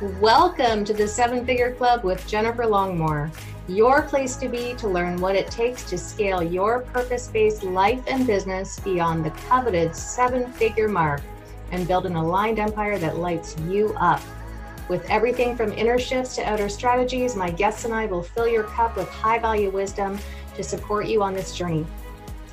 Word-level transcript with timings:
Welcome 0.00 0.86
to 0.86 0.94
the 0.94 1.06
Seven 1.06 1.44
Figure 1.44 1.74
Club 1.74 2.04
with 2.04 2.26
Jennifer 2.26 2.62
Longmore, 2.62 3.30
your 3.68 4.00
place 4.00 4.34
to 4.36 4.48
be 4.48 4.72
to 4.78 4.88
learn 4.88 5.20
what 5.20 5.36
it 5.36 5.50
takes 5.50 5.84
to 5.90 5.98
scale 5.98 6.42
your 6.42 6.80
purpose 6.80 7.28
based 7.28 7.64
life 7.64 8.02
and 8.06 8.26
business 8.26 8.80
beyond 8.80 9.26
the 9.26 9.30
coveted 9.30 9.94
seven 9.94 10.50
figure 10.52 10.88
mark 10.88 11.20
and 11.70 11.86
build 11.86 12.06
an 12.06 12.16
aligned 12.16 12.58
empire 12.58 12.98
that 12.98 13.18
lights 13.18 13.54
you 13.68 13.94
up. 14.00 14.22
With 14.88 15.04
everything 15.10 15.54
from 15.54 15.74
inner 15.74 15.98
shifts 15.98 16.34
to 16.36 16.48
outer 16.48 16.70
strategies, 16.70 17.36
my 17.36 17.50
guests 17.50 17.84
and 17.84 17.92
I 17.92 18.06
will 18.06 18.22
fill 18.22 18.48
your 18.48 18.64
cup 18.64 18.96
with 18.96 19.10
high 19.10 19.38
value 19.38 19.68
wisdom 19.68 20.18
to 20.54 20.62
support 20.64 21.08
you 21.08 21.22
on 21.22 21.34
this 21.34 21.54
journey. 21.54 21.84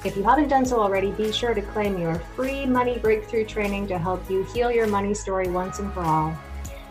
If 0.03 0.17
you 0.17 0.23
haven't 0.23 0.49
done 0.49 0.65
so 0.65 0.81
already, 0.81 1.11
be 1.11 1.31
sure 1.31 1.53
to 1.53 1.61
claim 1.61 1.97
your 1.97 2.15
free 2.35 2.65
money 2.65 2.97
breakthrough 2.97 3.45
training 3.45 3.87
to 3.87 3.97
help 3.97 4.29
you 4.29 4.43
heal 4.53 4.69
your 4.69 4.87
money 4.87 5.13
story 5.13 5.47
once 5.47 5.79
and 5.79 5.93
for 5.93 6.01
all. 6.01 6.37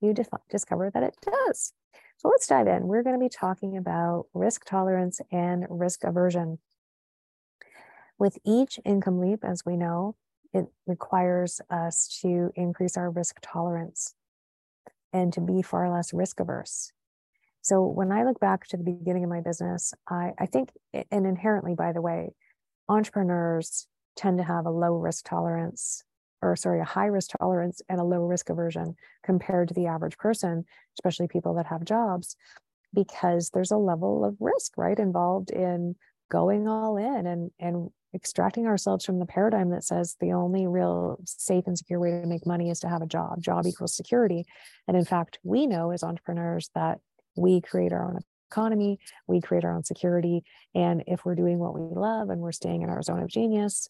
you 0.00 0.12
discover 0.50 0.90
that 0.92 1.04
it 1.04 1.14
does. 1.24 1.72
So 2.16 2.30
let's 2.30 2.48
dive 2.48 2.66
in. 2.66 2.88
We're 2.88 3.04
going 3.04 3.14
to 3.14 3.24
be 3.24 3.28
talking 3.28 3.76
about 3.76 4.26
risk 4.34 4.64
tolerance 4.64 5.20
and 5.30 5.66
risk 5.70 6.02
aversion. 6.02 6.58
With 8.18 8.38
each 8.44 8.80
income 8.84 9.20
leap, 9.20 9.44
as 9.44 9.64
we 9.64 9.76
know, 9.76 10.16
it 10.52 10.66
requires 10.86 11.60
us 11.70 12.20
to 12.22 12.50
increase 12.54 12.96
our 12.96 13.10
risk 13.10 13.38
tolerance 13.42 14.14
and 15.12 15.32
to 15.32 15.40
be 15.40 15.62
far 15.62 15.90
less 15.90 16.12
risk 16.12 16.40
averse. 16.40 16.92
So 17.62 17.84
when 17.84 18.12
I 18.12 18.24
look 18.24 18.40
back 18.40 18.66
to 18.68 18.76
the 18.76 18.84
beginning 18.84 19.24
of 19.24 19.30
my 19.30 19.40
business, 19.40 19.92
I, 20.08 20.32
I 20.38 20.46
think, 20.46 20.70
and 21.10 21.26
inherently, 21.26 21.74
by 21.74 21.92
the 21.92 22.00
way, 22.00 22.30
entrepreneurs 22.88 23.86
tend 24.16 24.38
to 24.38 24.44
have 24.44 24.66
a 24.66 24.70
low 24.70 24.94
risk 24.94 25.26
tolerance 25.28 26.02
or 26.42 26.56
sorry, 26.56 26.80
a 26.80 26.84
high 26.84 27.06
risk 27.06 27.30
tolerance 27.38 27.82
and 27.88 28.00
a 28.00 28.04
low 28.04 28.20
risk 28.20 28.50
aversion 28.50 28.94
compared 29.24 29.68
to 29.68 29.74
the 29.74 29.86
average 29.86 30.16
person, 30.18 30.64
especially 30.98 31.28
people 31.28 31.54
that 31.54 31.66
have 31.66 31.84
jobs, 31.84 32.36
because 32.94 33.50
there's 33.50 33.70
a 33.70 33.76
level 33.76 34.24
of 34.24 34.36
risk, 34.40 34.72
right, 34.76 34.98
involved 34.98 35.50
in 35.50 35.96
going 36.30 36.68
all 36.68 36.96
in 36.96 37.26
and 37.26 37.50
and 37.58 37.90
extracting 38.14 38.66
ourselves 38.66 39.04
from 39.04 39.18
the 39.18 39.26
paradigm 39.26 39.70
that 39.70 39.84
says 39.84 40.16
the 40.20 40.32
only 40.32 40.66
real 40.66 41.18
safe 41.24 41.64
and 41.66 41.76
secure 41.76 42.00
way 42.00 42.10
to 42.10 42.26
make 42.26 42.46
money 42.46 42.70
is 42.70 42.80
to 42.80 42.88
have 42.88 43.02
a 43.02 43.06
job. 43.06 43.42
Job 43.42 43.66
equals 43.66 43.94
security. 43.94 44.46
And 44.86 44.96
in 44.96 45.04
fact, 45.04 45.38
we 45.42 45.66
know 45.66 45.90
as 45.90 46.02
entrepreneurs 46.02 46.70
that 46.74 47.00
we 47.36 47.60
create 47.60 47.92
our 47.92 48.04
own 48.04 48.20
economy, 48.50 48.98
we 49.26 49.40
create 49.40 49.64
our 49.64 49.74
own 49.74 49.84
security. 49.84 50.42
And 50.74 51.04
if 51.06 51.24
we're 51.24 51.34
doing 51.34 51.58
what 51.58 51.74
we 51.74 51.82
love 51.82 52.30
and 52.30 52.40
we're 52.40 52.52
staying 52.52 52.82
in 52.82 52.88
our 52.88 53.02
zone 53.02 53.22
of 53.22 53.28
genius 53.28 53.86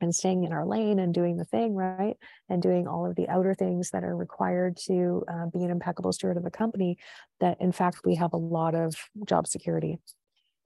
and 0.00 0.14
staying 0.14 0.44
in 0.44 0.52
our 0.52 0.64
lane 0.64 0.98
and 0.98 1.12
doing 1.12 1.36
the 1.36 1.44
thing, 1.44 1.74
right? 1.74 2.16
And 2.48 2.62
doing 2.62 2.88
all 2.88 3.04
of 3.04 3.16
the 3.16 3.28
outer 3.28 3.54
things 3.54 3.90
that 3.90 4.02
are 4.02 4.16
required 4.16 4.78
to 4.86 5.24
uh, 5.28 5.46
be 5.52 5.62
an 5.62 5.70
impeccable 5.70 6.12
steward 6.14 6.38
of 6.38 6.42
the 6.42 6.50
company, 6.50 6.96
that 7.40 7.60
in 7.60 7.70
fact, 7.70 8.00
we 8.04 8.14
have 8.14 8.32
a 8.32 8.38
lot 8.38 8.74
of 8.74 8.94
job 9.26 9.46
security. 9.46 9.98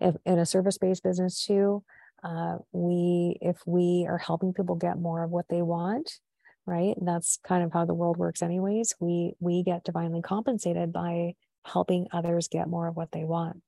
If 0.01 0.17
in 0.25 0.39
a 0.39 0.47
service 0.47 0.79
based 0.79 1.03
business, 1.03 1.45
too, 1.45 1.85
uh, 2.25 2.57
we 2.73 3.37
if 3.41 3.59
we 3.67 4.07
are 4.09 4.19
helping 4.19 4.53
people 4.53 4.75
get 4.75 4.99
more 4.99 5.23
of 5.23 5.31
what 5.31 5.49
they 5.49 5.63
want 5.63 6.19
right 6.67 6.97
that's 7.03 7.39
kind 7.47 7.63
of 7.63 7.73
how 7.73 7.85
the 7.85 7.95
world 7.95 8.17
works 8.17 8.43
anyways 8.43 8.95
we 8.99 9.35
we 9.41 9.63
get 9.63 9.85
divinely 9.85 10.23
compensated 10.23 10.93
by 10.93 11.35
helping 11.67 12.07
others 12.13 12.49
get 12.49 12.69
more 12.69 12.89
of 12.89 12.97
what 12.97 13.13
they 13.13 13.25
want 13.25 13.63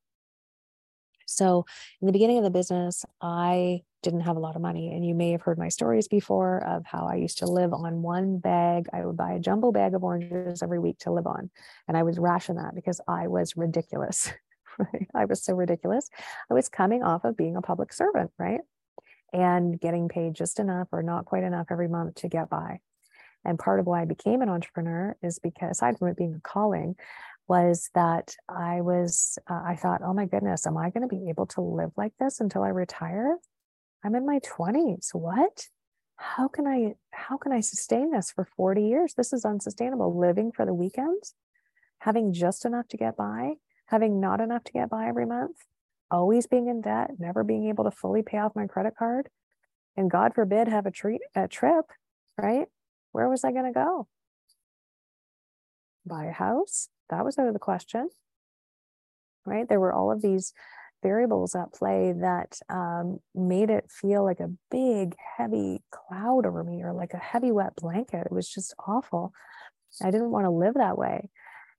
so 1.26 1.66
in 2.00 2.06
the 2.06 2.12
beginning 2.12 2.38
of 2.38 2.44
the 2.44 2.50
business 2.50 3.04
i 3.20 3.82
didn't 4.02 4.20
have 4.20 4.36
a 4.36 4.40
lot 4.40 4.56
of 4.56 4.62
money 4.62 4.94
and 4.94 5.04
you 5.04 5.14
may 5.14 5.32
have 5.32 5.42
heard 5.42 5.58
my 5.58 5.68
stories 5.68 6.08
before 6.08 6.64
of 6.64 6.86
how 6.86 7.06
i 7.06 7.16
used 7.16 7.38
to 7.38 7.46
live 7.46 7.74
on 7.74 8.00
one 8.00 8.38
bag 8.38 8.86
i 8.94 9.04
would 9.04 9.16
buy 9.16 9.32
a 9.32 9.38
jumbo 9.38 9.70
bag 9.70 9.94
of 9.94 10.02
oranges 10.02 10.62
every 10.62 10.78
week 10.78 10.98
to 10.98 11.12
live 11.12 11.26
on 11.26 11.50
and 11.88 11.96
i 11.96 12.02
would 12.02 12.16
ration 12.16 12.56
that 12.56 12.74
because 12.74 13.00
i 13.06 13.26
was 13.26 13.56
ridiculous? 13.56 14.32
I 15.14 15.24
was 15.24 15.42
so 15.42 15.54
ridiculous. 15.54 16.08
I 16.50 16.54
was 16.54 16.68
coming 16.68 17.02
off 17.02 17.24
of 17.24 17.36
being 17.36 17.56
a 17.56 17.62
public 17.62 17.92
servant, 17.92 18.30
right? 18.38 18.60
And 19.32 19.80
getting 19.80 20.08
paid 20.08 20.34
just 20.34 20.60
enough 20.60 20.88
or 20.92 21.02
not 21.02 21.24
quite 21.24 21.44
enough 21.44 21.66
every 21.70 21.88
month 21.88 22.16
to 22.16 22.28
get 22.28 22.48
by. 22.48 22.80
And 23.44 23.58
part 23.58 23.80
of 23.80 23.86
why 23.86 24.02
I 24.02 24.06
became 24.06 24.42
an 24.42 24.48
entrepreneur 24.48 25.16
is 25.22 25.38
because, 25.38 25.72
aside 25.72 25.98
from 25.98 26.08
it 26.08 26.16
being 26.16 26.34
a 26.34 26.40
calling, 26.40 26.96
was 27.48 27.90
that 27.94 28.34
I 28.48 28.80
was, 28.80 29.38
uh, 29.48 29.62
I 29.64 29.76
thought, 29.76 30.00
oh 30.04 30.12
my 30.12 30.26
goodness, 30.26 30.66
am 30.66 30.76
I 30.76 30.90
going 30.90 31.08
to 31.08 31.14
be 31.14 31.28
able 31.28 31.46
to 31.46 31.60
live 31.60 31.92
like 31.96 32.12
this 32.18 32.40
until 32.40 32.62
I 32.62 32.68
retire? 32.68 33.36
I'm 34.04 34.16
in 34.16 34.26
my 34.26 34.40
20s. 34.40 35.14
What? 35.14 35.68
How 36.16 36.48
can 36.48 36.66
I, 36.66 36.94
how 37.10 37.36
can 37.36 37.52
I 37.52 37.60
sustain 37.60 38.10
this 38.10 38.32
for 38.32 38.48
40 38.56 38.82
years? 38.82 39.14
This 39.14 39.32
is 39.32 39.44
unsustainable. 39.44 40.18
Living 40.18 40.50
for 40.50 40.66
the 40.66 40.74
weekends, 40.74 41.34
having 42.00 42.32
just 42.32 42.64
enough 42.64 42.88
to 42.88 42.96
get 42.96 43.16
by, 43.16 43.54
having 43.86 44.20
not 44.20 44.40
enough 44.40 44.64
to 44.64 44.72
get 44.72 44.90
by 44.90 45.06
every 45.06 45.26
month, 45.26 45.56
always 46.10 46.46
being 46.46 46.68
in 46.68 46.80
debt, 46.80 47.12
never 47.18 47.44
being 47.44 47.68
able 47.68 47.84
to 47.84 47.90
fully 47.90 48.22
pay 48.22 48.38
off 48.38 48.56
my 48.56 48.66
credit 48.66 48.94
card, 48.98 49.28
and 49.96 50.10
God 50.10 50.34
forbid 50.34 50.68
have 50.68 50.86
a, 50.86 50.90
treat, 50.90 51.20
a 51.34 51.48
trip, 51.48 51.86
right? 52.36 52.66
Where 53.12 53.28
was 53.28 53.44
I 53.44 53.52
going 53.52 53.64
to 53.64 53.72
go? 53.72 54.08
Buy 56.04 56.26
a 56.26 56.32
house? 56.32 56.88
That 57.10 57.24
was 57.24 57.38
out 57.38 57.46
of 57.46 57.54
the 57.54 57.60
question, 57.60 58.10
right? 59.44 59.68
There 59.68 59.80
were 59.80 59.92
all 59.92 60.12
of 60.12 60.22
these 60.22 60.52
variables 61.02 61.54
at 61.54 61.72
play 61.72 62.12
that 62.20 62.58
um, 62.68 63.20
made 63.34 63.70
it 63.70 63.90
feel 63.90 64.24
like 64.24 64.40
a 64.40 64.52
big, 64.70 65.14
heavy 65.36 65.82
cloud 65.90 66.46
over 66.46 66.64
me 66.64 66.82
or 66.82 66.92
like 66.92 67.12
a 67.14 67.18
heavy, 67.18 67.52
wet 67.52 67.76
blanket. 67.76 68.26
It 68.26 68.32
was 68.32 68.48
just 68.48 68.74
awful. 68.86 69.32
I 70.02 70.10
didn't 70.10 70.30
want 70.30 70.44
to 70.44 70.50
live 70.50 70.74
that 70.74 70.98
way 70.98 71.30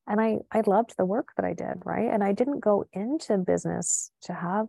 and 0.07 0.21
I 0.21 0.39
I 0.51 0.61
loved 0.65 0.95
the 0.97 1.05
work 1.05 1.29
that 1.35 1.45
I 1.45 1.53
did, 1.53 1.81
right? 1.85 2.11
And 2.11 2.23
I 2.23 2.31
didn't 2.31 2.59
go 2.59 2.85
into 2.93 3.37
business 3.37 4.11
to 4.23 4.33
have 4.33 4.67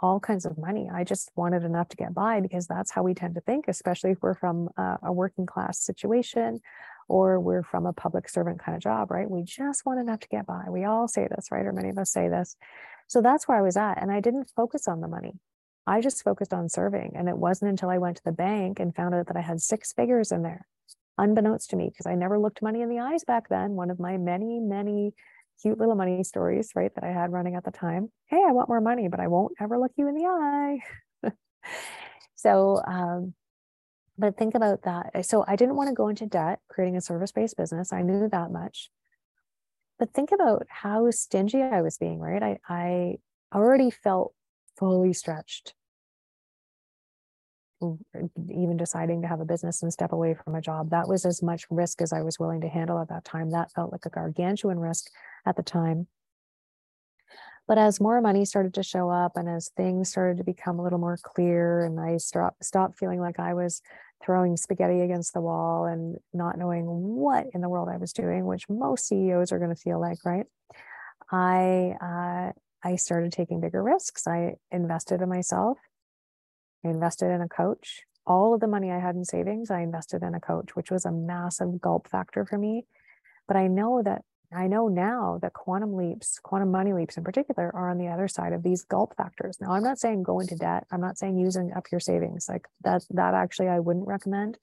all 0.00 0.18
kinds 0.18 0.46
of 0.46 0.56
money. 0.56 0.88
I 0.92 1.04
just 1.04 1.30
wanted 1.36 1.62
enough 1.62 1.88
to 1.90 1.96
get 1.96 2.14
by 2.14 2.40
because 2.40 2.66
that's 2.66 2.90
how 2.90 3.02
we 3.02 3.14
tend 3.14 3.34
to 3.34 3.40
think, 3.42 3.66
especially 3.68 4.12
if 4.12 4.18
we're 4.22 4.34
from 4.34 4.70
a, 4.76 4.98
a 5.04 5.12
working 5.12 5.46
class 5.46 5.78
situation 5.78 6.60
or 7.08 7.38
we're 7.38 7.62
from 7.62 7.86
a 7.86 7.92
public 7.92 8.28
servant 8.28 8.60
kind 8.60 8.76
of 8.76 8.82
job, 8.82 9.10
right? 9.10 9.30
We 9.30 9.42
just 9.42 9.84
want 9.84 10.00
enough 10.00 10.20
to 10.20 10.28
get 10.28 10.46
by. 10.46 10.64
We 10.70 10.84
all 10.84 11.06
say 11.08 11.28
this, 11.28 11.48
right? 11.50 11.66
Or 11.66 11.72
many 11.72 11.90
of 11.90 11.98
us 11.98 12.10
say 12.12 12.28
this. 12.28 12.56
So 13.08 13.20
that's 13.20 13.46
where 13.46 13.58
I 13.58 13.62
was 13.62 13.76
at. 13.76 14.00
And 14.00 14.10
I 14.10 14.20
didn't 14.20 14.50
focus 14.56 14.88
on 14.88 15.00
the 15.00 15.08
money. 15.08 15.34
I 15.86 16.00
just 16.00 16.22
focused 16.22 16.54
on 16.54 16.68
serving. 16.68 17.12
And 17.16 17.28
it 17.28 17.36
wasn't 17.36 17.70
until 17.70 17.90
I 17.90 17.98
went 17.98 18.16
to 18.18 18.24
the 18.24 18.32
bank 18.32 18.80
and 18.80 18.94
found 18.94 19.14
out 19.14 19.26
that 19.26 19.36
I 19.36 19.40
had 19.40 19.60
six 19.60 19.92
figures 19.92 20.32
in 20.32 20.42
there 20.42 20.66
unbeknownst 21.20 21.70
to 21.70 21.76
me, 21.76 21.88
because 21.88 22.06
I 22.06 22.14
never 22.14 22.38
looked 22.38 22.62
money 22.62 22.82
in 22.82 22.88
the 22.88 22.98
eyes 22.98 23.24
back 23.24 23.48
then. 23.48 23.72
One 23.72 23.90
of 23.90 24.00
my 24.00 24.16
many, 24.16 24.60
many 24.60 25.14
cute 25.62 25.78
little 25.78 25.94
money 25.94 26.24
stories, 26.24 26.72
right, 26.74 26.94
that 26.94 27.04
I 27.04 27.12
had 27.12 27.32
running 27.32 27.54
at 27.54 27.64
the 27.64 27.70
time. 27.70 28.10
Hey, 28.26 28.42
I 28.46 28.52
want 28.52 28.68
more 28.68 28.80
money, 28.80 29.08
but 29.08 29.20
I 29.20 29.28
won't 29.28 29.52
ever 29.60 29.78
look 29.78 29.92
you 29.96 30.08
in 30.08 30.14
the 30.14 30.24
eye. 30.24 30.80
so, 32.34 32.82
um, 32.86 33.34
but 34.18 34.36
think 34.36 34.54
about 34.54 34.82
that. 34.82 35.24
So 35.26 35.44
I 35.46 35.56
didn't 35.56 35.76
want 35.76 35.88
to 35.88 35.94
go 35.94 36.08
into 36.08 36.26
debt 36.26 36.60
creating 36.68 36.96
a 36.96 37.00
service 37.00 37.32
based 37.32 37.56
business. 37.56 37.92
I 37.92 38.02
knew 38.02 38.28
that 38.28 38.50
much. 38.50 38.90
But 39.98 40.14
think 40.14 40.32
about 40.32 40.66
how 40.68 41.10
stingy 41.10 41.62
I 41.62 41.82
was 41.82 41.98
being, 41.98 42.20
right? 42.20 42.42
I, 42.42 42.58
I 42.68 43.16
already 43.54 43.90
felt 43.90 44.32
fully 44.78 45.12
stretched 45.12 45.74
even 47.82 48.76
deciding 48.76 49.22
to 49.22 49.28
have 49.28 49.40
a 49.40 49.44
business 49.44 49.82
and 49.82 49.92
step 49.92 50.12
away 50.12 50.34
from 50.34 50.54
a 50.54 50.60
job 50.60 50.90
that 50.90 51.08
was 51.08 51.24
as 51.24 51.42
much 51.42 51.66
risk 51.70 52.02
as 52.02 52.12
i 52.12 52.22
was 52.22 52.38
willing 52.38 52.60
to 52.60 52.68
handle 52.68 52.98
at 52.98 53.08
that 53.08 53.24
time. 53.24 53.50
That 53.50 53.72
felt 53.72 53.92
like 53.92 54.06
a 54.06 54.10
gargantuan 54.10 54.78
risk 54.78 55.10
at 55.46 55.56
the 55.56 55.62
time. 55.62 56.06
But 57.66 57.78
as 57.78 58.00
more 58.00 58.20
money 58.20 58.44
started 58.44 58.74
to 58.74 58.82
show 58.82 59.10
up 59.10 59.36
and 59.36 59.48
as 59.48 59.70
things 59.76 60.08
started 60.10 60.38
to 60.38 60.44
become 60.44 60.78
a 60.78 60.82
little 60.82 60.98
more 60.98 61.18
clear 61.22 61.84
and 61.84 62.00
i 62.00 62.16
stopped 62.16 62.64
stopped 62.64 62.98
feeling 62.98 63.20
like 63.20 63.38
i 63.38 63.54
was 63.54 63.80
throwing 64.22 64.56
spaghetti 64.56 65.00
against 65.00 65.32
the 65.32 65.40
wall 65.40 65.84
and 65.84 66.18
not 66.32 66.58
knowing 66.58 66.84
what 66.86 67.46
in 67.54 67.60
the 67.60 67.68
world 67.68 67.88
i 67.88 67.96
was 67.96 68.12
doing 68.12 68.44
which 68.44 68.68
most 68.68 69.06
ceos 69.06 69.52
are 69.52 69.58
going 69.58 69.74
to 69.74 69.80
feel 69.80 70.00
like 70.00 70.18
right? 70.24 70.46
I 71.30 71.94
uh, 72.02 72.52
i 72.82 72.96
started 72.96 73.32
taking 73.32 73.60
bigger 73.60 73.82
risks. 73.82 74.26
I 74.26 74.54
invested 74.72 75.22
in 75.22 75.28
myself 75.28 75.78
I 76.84 76.88
invested 76.88 77.30
in 77.30 77.40
a 77.40 77.48
coach. 77.48 78.02
All 78.26 78.54
of 78.54 78.60
the 78.60 78.66
money 78.66 78.90
I 78.90 78.98
had 78.98 79.14
in 79.14 79.24
savings, 79.24 79.70
I 79.70 79.80
invested 79.80 80.22
in 80.22 80.34
a 80.34 80.40
coach, 80.40 80.76
which 80.76 80.90
was 80.90 81.04
a 81.04 81.12
massive 81.12 81.80
gulp 81.80 82.08
factor 82.08 82.44
for 82.44 82.58
me. 82.58 82.86
But 83.48 83.56
I 83.56 83.66
know 83.66 84.02
that 84.02 84.22
I 84.52 84.66
know 84.66 84.88
now 84.88 85.38
that 85.42 85.52
quantum 85.52 85.94
leaps, 85.94 86.40
quantum 86.42 86.72
money 86.72 86.92
leaps 86.92 87.16
in 87.16 87.22
particular, 87.22 87.70
are 87.72 87.88
on 87.88 87.98
the 87.98 88.08
other 88.08 88.26
side 88.26 88.52
of 88.52 88.64
these 88.64 88.82
gulp 88.82 89.14
factors. 89.16 89.60
Now, 89.60 89.72
I'm 89.72 89.84
not 89.84 90.00
saying 90.00 90.24
go 90.24 90.40
into 90.40 90.56
debt. 90.56 90.86
I'm 90.90 91.00
not 91.00 91.18
saying 91.18 91.38
using 91.38 91.72
up 91.72 91.86
your 91.92 92.00
savings. 92.00 92.48
Like 92.48 92.66
that, 92.82 93.04
that 93.10 93.34
actually 93.34 93.68
I 93.68 93.78
wouldn't 93.78 94.08
recommend. 94.08 94.58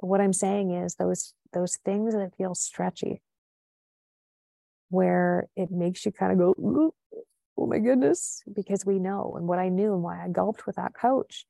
But 0.00 0.08
what 0.08 0.20
I'm 0.20 0.34
saying 0.34 0.72
is 0.72 0.96
those 0.96 1.34
those 1.52 1.76
things 1.84 2.14
that 2.14 2.36
feel 2.36 2.54
stretchy, 2.54 3.22
where 4.90 5.48
it 5.56 5.70
makes 5.70 6.04
you 6.04 6.12
kind 6.12 6.32
of 6.32 6.38
go, 6.38 6.94
oh 7.60 7.66
my 7.66 7.78
goodness, 7.78 8.42
because 8.52 8.86
we 8.86 8.98
know. 8.98 9.34
And 9.36 9.46
what 9.46 9.58
I 9.58 9.68
knew 9.68 9.92
and 9.92 10.02
why 10.02 10.24
I 10.24 10.28
gulped 10.28 10.66
with 10.66 10.76
that 10.76 10.94
coach 10.94 11.44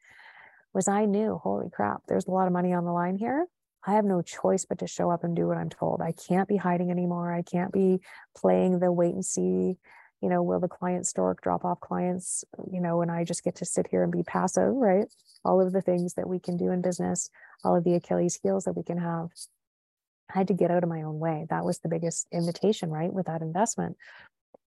was 0.75 0.89
I 0.89 1.05
knew, 1.05 1.41
holy 1.43 1.71
crap, 1.71 2.03
there's 2.09 2.27
a 2.27 2.33
lot 2.33 2.47
of 2.47 2.53
money 2.53 2.73
on 2.73 2.85
the 2.85 2.93
line 2.93 3.17
here. 3.17 3.47
I 3.87 3.95
have 3.95 4.05
no 4.05 4.21
choice 4.21 4.67
but 4.69 4.79
to 4.81 4.87
show 4.87 5.11
up 5.11 5.25
and 5.25 5.35
do 5.35 5.47
what 5.47 5.57
I'm 5.57 5.71
told. 5.71 6.03
I 6.03 6.13
can't 6.13 6.49
be 6.49 6.57
hiding 6.57 6.91
anymore. 6.91 7.33
I 7.33 7.43
can't 7.43 7.73
be 7.73 8.01
playing 8.37 8.79
the 8.79 8.93
wait 8.93 9.15
and 9.15 9.25
see, 9.25 9.79
you 10.21 10.29
know, 10.29 10.43
will 10.43 10.61
the 10.61 10.69
client 10.69 11.07
stork 11.07 11.41
drop 11.41 11.65
off 11.65 11.81
clients, 11.81 12.45
you 12.71 12.81
know, 12.81 13.01
and 13.01 13.11
I 13.11 13.25
just 13.25 13.45
get 13.45 13.57
to 13.57 13.65
sit 13.65 13.87
here 13.91 14.03
and 14.03 14.13
be 14.13 14.23
passive, 14.23 14.75
right? 14.75 15.07
All 15.45 15.65
of 15.65 15.73
the 15.73 15.81
things 15.81 16.15
that 16.15 16.29
we 16.29 16.41
can 16.41 16.57
do 16.57 16.73
in 16.73 16.83
business, 16.83 17.31
all 17.65 17.77
of 17.77 17.85
the 17.85 17.95
Achilles 17.95 18.39
heels 18.43 18.65
that 18.65 18.77
we 18.77 18.83
can 18.83 18.99
have. 18.99 19.29
I 20.35 20.39
had 20.39 20.49
to 20.49 20.55
get 20.55 20.71
out 20.71 20.83
of 20.83 20.91
my 20.91 21.03
own 21.03 21.19
way. 21.19 21.47
That 21.49 21.65
was 21.65 21.79
the 21.79 21.89
biggest 21.89 22.27
invitation, 22.33 22.91
right? 22.91 23.13
With 23.13 23.27
that 23.27 23.43
investment 23.43 23.97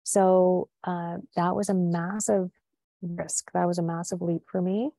so 0.04 0.70
uh, 0.84 1.18
that 1.36 1.56
was 1.56 1.70
a 1.70 1.74
massive 1.74 2.50
risk. 3.02 3.52
That 3.54 3.68
was 3.68 3.78
a 3.78 3.84
massive 3.84 4.22
leap 4.22 4.44
for 4.48 4.62
me. 4.62 4.92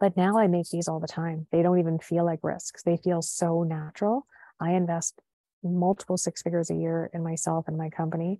But 0.00 0.16
now 0.16 0.38
I 0.38 0.48
make 0.48 0.68
these 0.70 0.88
all 0.88 1.00
the 1.00 1.06
time. 1.06 1.46
They 1.52 1.62
don't 1.62 1.78
even 1.78 1.98
feel 1.98 2.24
like 2.24 2.40
risks, 2.42 2.82
they 2.82 2.96
feel 2.96 3.22
so 3.22 3.62
natural. 3.62 4.26
I 4.60 4.72
invest 4.72 5.20
multiple 5.62 6.16
six 6.16 6.42
figures 6.42 6.70
a 6.70 6.74
year 6.74 7.10
in 7.14 7.22
myself 7.22 7.68
and 7.68 7.78
my 7.78 7.90
company. 7.90 8.38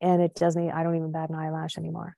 And 0.00 0.22
it 0.22 0.34
doesn't, 0.34 0.70
I 0.70 0.82
don't 0.82 0.96
even 0.96 1.12
bat 1.12 1.30
an 1.30 1.36
eyelash 1.36 1.76
anymore. 1.76 2.16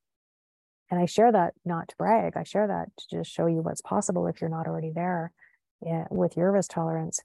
And 0.91 1.01
I 1.01 1.07
share 1.07 1.33
that 1.33 1.55
not 1.65 1.89
to 1.89 1.97
brag, 1.97 2.37
I 2.37 2.43
share 2.43 2.67
that 2.67 2.89
to 2.97 3.17
just 3.17 3.31
show 3.31 3.47
you 3.47 3.63
what's 3.63 3.81
possible 3.81 4.27
if 4.27 4.41
you're 4.41 4.51
not 4.51 4.67
already 4.67 4.91
there 4.91 5.33
yeah, 5.81 6.07
with 6.11 6.37
your 6.37 6.53
risk 6.53 6.71
tolerance 6.73 7.21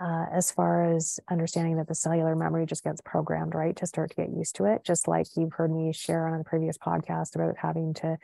uh, 0.00 0.26
as 0.32 0.50
far 0.50 0.94
as 0.94 1.20
understanding 1.30 1.76
that 1.76 1.88
the 1.88 1.94
cellular 1.94 2.34
memory 2.34 2.66
just 2.66 2.84
gets 2.84 3.00
programmed, 3.00 3.54
right, 3.54 3.76
to 3.76 3.86
start 3.86 4.10
to 4.10 4.16
get 4.16 4.30
used 4.30 4.56
to 4.56 4.64
it. 4.64 4.84
Just 4.84 5.08
like 5.08 5.26
you've 5.36 5.52
heard 5.52 5.72
me 5.72 5.92
share 5.92 6.26
on 6.26 6.40
a 6.40 6.44
previous 6.44 6.78
podcast 6.78 7.34
about 7.34 7.56
having 7.58 7.94
to, 7.94 8.18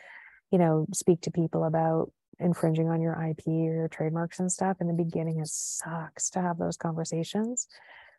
you 0.51 0.59
know, 0.59 0.87
speak 0.93 1.21
to 1.23 1.31
people 1.31 1.65
about 1.65 2.13
infringing 2.41 2.89
on 2.89 3.01
your 3.01 3.13
IP 3.15 3.47
or 3.47 3.75
your 3.75 3.89
trademarks 3.89 4.39
and 4.39 4.51
stuff. 4.51 4.77
In 4.81 4.87
the 4.87 4.93
beginning, 4.93 5.41
it 5.41 5.49
sucks 5.49 6.31
to 6.31 6.41
have 6.41 6.59
those 6.59 6.77
conversations, 6.77 7.67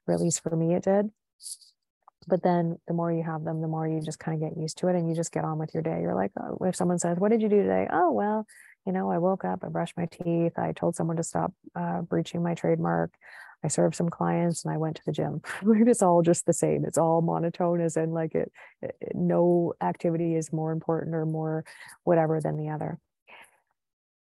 or 0.08 0.14
at 0.14 0.22
least 0.22 0.42
for 0.44 0.56
me, 0.56 0.76
it 0.76 0.84
did. 0.84 1.10
But 2.28 2.44
then 2.44 2.78
the 2.88 2.94
more 2.94 3.12
you 3.12 3.24
have 3.24 3.44
them, 3.44 3.62
the 3.62 3.68
more 3.68 3.88
you 3.88 4.02
just 4.02 4.20
kind 4.20 4.42
of 4.42 4.50
get 4.50 4.60
used 4.60 4.78
to 4.80 4.88
it 4.88 4.96
and 4.96 5.10
you 5.10 5.16
just 5.16 5.32
get 5.32 5.46
on 5.46 5.58
with 5.58 5.74
your 5.74 5.82
day. 5.82 6.02
You're 6.02 6.16
like, 6.16 6.32
oh, 6.40 6.58
if 6.66 6.76
someone 6.76 7.00
says, 7.00 7.18
What 7.18 7.32
did 7.32 7.42
you 7.42 7.50
do 7.50 7.64
today? 7.64 7.88
Oh, 7.92 8.12
well, 8.12 8.46
you 8.86 8.94
know, 8.94 9.12
I 9.12 9.18
woke 9.18 9.46
up, 9.46 9.64
I 9.64 9.68
brushed 9.68 9.98
my 9.98 10.06
teeth, 10.06 10.58
I 10.58 10.72
told 10.72 10.96
someone 10.96 11.18
to 11.18 11.24
stop 11.24 11.54
uh, 11.76 12.02
breaching 12.02 12.42
my 12.42 12.56
trademark. 12.56 13.12
I 13.64 13.68
served 13.68 13.96
some 13.96 14.10
clients 14.10 14.64
and 14.64 14.74
I 14.74 14.78
went 14.78 14.96
to 14.98 15.02
the 15.06 15.12
gym. 15.12 15.42
it's 15.66 16.02
all 16.02 16.22
just 16.22 16.46
the 16.46 16.54
same. 16.54 16.86
It's 16.86 16.98
all 16.98 17.22
monotone, 17.22 17.82
as 17.82 17.98
in 17.98 18.12
like 18.12 18.34
it, 18.34 18.52
it, 18.82 18.96
no 19.14 19.74
activity 19.82 20.36
is 20.36 20.54
more 20.54 20.72
important 20.72 21.14
or 21.14 21.26
more 21.26 21.66
whatever 22.04 22.40
than 22.40 22.58
the 22.58 22.70
other. 22.70 23.00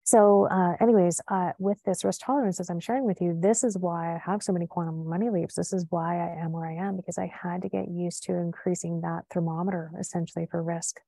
So, 0.09 0.47
uh, 0.50 0.75
anyways, 0.81 1.21
uh, 1.27 1.51
with 1.59 1.83
this 1.83 2.03
risk 2.03 2.21
tolerance, 2.25 2.59
as 2.59 2.71
I'm 2.71 2.79
sharing 2.79 3.05
with 3.05 3.21
you, 3.21 3.38
this 3.39 3.63
is 3.63 3.77
why 3.77 4.15
I 4.15 4.17
have 4.17 4.41
so 4.41 4.51
many 4.51 4.65
quantum 4.65 5.07
money 5.07 5.29
leaps. 5.29 5.53
This 5.53 5.71
is 5.71 5.85
why 5.91 6.17
I 6.17 6.44
am 6.44 6.51
where 6.51 6.65
I 6.65 6.73
am 6.73 6.95
because 6.97 7.19
I 7.19 7.27
had 7.27 7.62
to 7.62 7.69
get 7.69 7.89
used 7.89 8.23
to 8.23 8.33
increasing 8.33 9.01
that 9.01 9.25
thermometer 9.31 9.91
essentially 10.00 10.47
for 10.50 10.63
risk. 10.63 11.00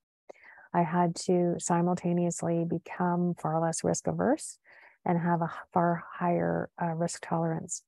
I 0.73 0.83
had 0.83 1.15
to 1.27 1.55
simultaneously 1.59 2.65
become 2.67 3.35
far 3.41 3.61
less 3.61 3.83
risk 3.83 4.07
averse 4.07 4.57
and 5.05 5.19
have 5.19 5.41
a 5.41 5.51
far 5.73 6.03
higher 6.13 6.69
uh, 6.81 6.93
risk 6.93 7.25
tolerance. 7.27 7.83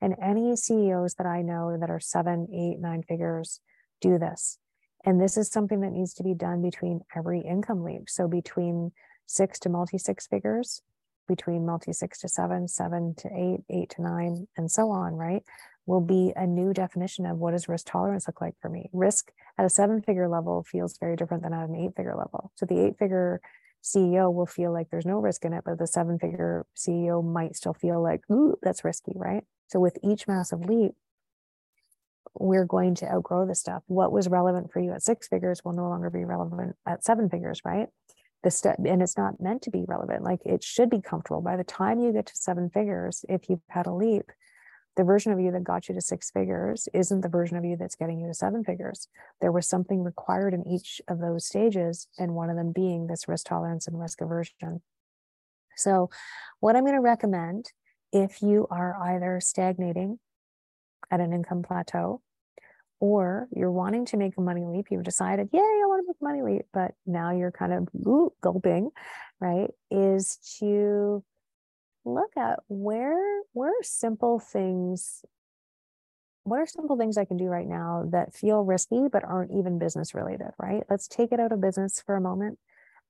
And 0.00 0.14
any 0.20 0.54
CEOs 0.56 1.14
that 1.14 1.26
I 1.26 1.42
know 1.42 1.76
that 1.78 1.90
are 1.90 2.00
seven, 2.00 2.48
eight, 2.52 2.78
nine 2.78 3.02
figures 3.02 3.60
do 4.00 4.18
this. 4.18 4.58
And 5.04 5.20
this 5.20 5.36
is 5.36 5.50
something 5.50 5.80
that 5.80 5.92
needs 5.92 6.14
to 6.14 6.22
be 6.22 6.34
done 6.34 6.62
between 6.62 7.00
every 7.14 7.40
income 7.40 7.84
leap. 7.84 8.08
So 8.08 8.26
between 8.28 8.92
six 9.26 9.58
to 9.60 9.68
multi 9.68 9.98
six 9.98 10.26
figures, 10.26 10.82
between 11.28 11.66
multi 11.66 11.92
six 11.92 12.20
to 12.20 12.28
seven, 12.28 12.68
seven 12.68 13.14
to 13.18 13.28
eight, 13.28 13.60
eight 13.70 13.90
to 13.90 14.02
nine, 14.02 14.46
and 14.56 14.70
so 14.70 14.90
on, 14.90 15.14
right? 15.14 15.42
Will 15.86 16.00
be 16.00 16.32
a 16.34 16.46
new 16.46 16.72
definition 16.72 17.26
of 17.26 17.38
what 17.38 17.52
does 17.52 17.68
risk 17.68 17.86
tolerance 17.86 18.26
look 18.26 18.40
like 18.40 18.54
for 18.60 18.68
me. 18.68 18.88
Risk 18.92 19.30
at 19.58 19.66
a 19.66 19.70
seven 19.70 20.00
figure 20.00 20.28
level 20.28 20.62
feels 20.62 20.96
very 20.98 21.16
different 21.16 21.42
than 21.42 21.52
at 21.52 21.68
an 21.68 21.74
eight 21.74 21.94
figure 21.96 22.16
level. 22.16 22.50
So 22.54 22.66
the 22.66 22.80
eight 22.80 22.98
figure 22.98 23.40
CEO 23.82 24.32
will 24.32 24.46
feel 24.46 24.72
like 24.72 24.88
there's 24.90 25.04
no 25.04 25.18
risk 25.18 25.44
in 25.44 25.52
it, 25.52 25.62
but 25.64 25.78
the 25.78 25.86
seven 25.86 26.18
figure 26.18 26.64
CEO 26.74 27.22
might 27.22 27.54
still 27.54 27.74
feel 27.74 28.02
like, 28.02 28.22
ooh, 28.32 28.56
that's 28.62 28.84
risky, 28.84 29.12
right? 29.14 29.44
So 29.68 29.78
with 29.78 29.98
each 30.02 30.26
massive 30.26 30.60
leap, 30.60 30.92
we're 32.34 32.64
going 32.64 32.94
to 32.96 33.12
outgrow 33.12 33.46
the 33.46 33.54
stuff. 33.54 33.82
What 33.86 34.10
was 34.10 34.28
relevant 34.28 34.72
for 34.72 34.80
you 34.80 34.92
at 34.92 35.02
six 35.02 35.28
figures 35.28 35.64
will 35.64 35.74
no 35.74 35.88
longer 35.88 36.10
be 36.10 36.24
relevant 36.24 36.76
at 36.86 37.04
seven 37.04 37.28
figures, 37.28 37.60
right? 37.64 37.88
The 38.42 38.50
step, 38.50 38.76
and 38.84 39.02
it's 39.02 39.16
not 39.16 39.40
meant 39.40 39.62
to 39.62 39.70
be 39.70 39.84
relevant. 39.86 40.24
Like 40.24 40.40
it 40.44 40.64
should 40.64 40.90
be 40.90 41.00
comfortable. 41.00 41.42
By 41.42 41.56
the 41.56 41.64
time 41.64 42.00
you 42.00 42.12
get 42.12 42.26
to 42.26 42.36
seven 42.36 42.70
figures, 42.70 43.24
if 43.28 43.48
you've 43.48 43.60
had 43.68 43.86
a 43.86 43.94
leap, 43.94 44.24
the 44.96 45.04
version 45.04 45.32
of 45.32 45.40
you 45.40 45.50
that 45.52 45.64
got 45.64 45.88
you 45.88 45.94
to 45.94 46.00
six 46.00 46.30
figures 46.30 46.88
isn't 46.94 47.20
the 47.20 47.28
version 47.28 47.56
of 47.56 47.64
you 47.64 47.76
that's 47.76 47.96
getting 47.96 48.20
you 48.20 48.28
to 48.28 48.34
seven 48.34 48.62
figures. 48.62 49.08
There 49.40 49.52
was 49.52 49.68
something 49.68 50.02
required 50.02 50.54
in 50.54 50.66
each 50.66 51.00
of 51.08 51.18
those 51.18 51.46
stages, 51.46 52.06
and 52.18 52.34
one 52.34 52.50
of 52.50 52.56
them 52.56 52.72
being 52.72 53.06
this 53.06 53.26
risk 53.28 53.46
tolerance 53.46 53.86
and 53.86 54.00
risk 54.00 54.20
aversion. 54.20 54.82
So, 55.76 56.10
what 56.60 56.76
I'm 56.76 56.84
going 56.84 56.94
to 56.94 57.00
recommend 57.00 57.72
if 58.12 58.40
you 58.42 58.68
are 58.70 58.96
either 58.96 59.40
stagnating 59.40 60.20
at 61.10 61.20
an 61.20 61.32
income 61.32 61.62
plateau 61.62 62.22
or 63.00 63.48
you're 63.50 63.72
wanting 63.72 64.06
to 64.06 64.16
make 64.16 64.36
a 64.38 64.40
money 64.40 64.64
leap, 64.64 64.86
you've 64.90 65.02
decided, 65.02 65.48
yay, 65.52 65.58
I 65.58 65.86
want 65.86 66.04
to 66.04 66.06
make 66.08 66.16
a 66.20 66.24
money 66.24 66.42
leap, 66.42 66.66
but 66.72 66.94
now 67.04 67.32
you're 67.32 67.50
kind 67.50 67.72
of 67.72 67.88
ooh, 68.06 68.32
gulping, 68.40 68.90
right? 69.40 69.70
Is 69.90 70.38
to 70.60 71.24
look 72.04 72.36
at 72.36 72.60
where 72.68 73.42
where 73.52 73.70
are 73.70 73.82
simple 73.82 74.38
things 74.38 75.24
what 76.44 76.60
are 76.60 76.66
simple 76.66 76.96
things 76.98 77.16
I 77.16 77.24
can 77.24 77.38
do 77.38 77.46
right 77.46 77.66
now 77.66 78.04
that 78.10 78.34
feel 78.34 78.62
risky 78.62 79.08
but 79.10 79.24
aren't 79.24 79.52
even 79.52 79.78
business 79.78 80.14
related, 80.14 80.50
right? 80.58 80.82
Let's 80.90 81.08
take 81.08 81.32
it 81.32 81.40
out 81.40 81.52
of 81.52 81.60
business 81.60 82.02
for 82.04 82.16
a 82.16 82.20
moment 82.20 82.58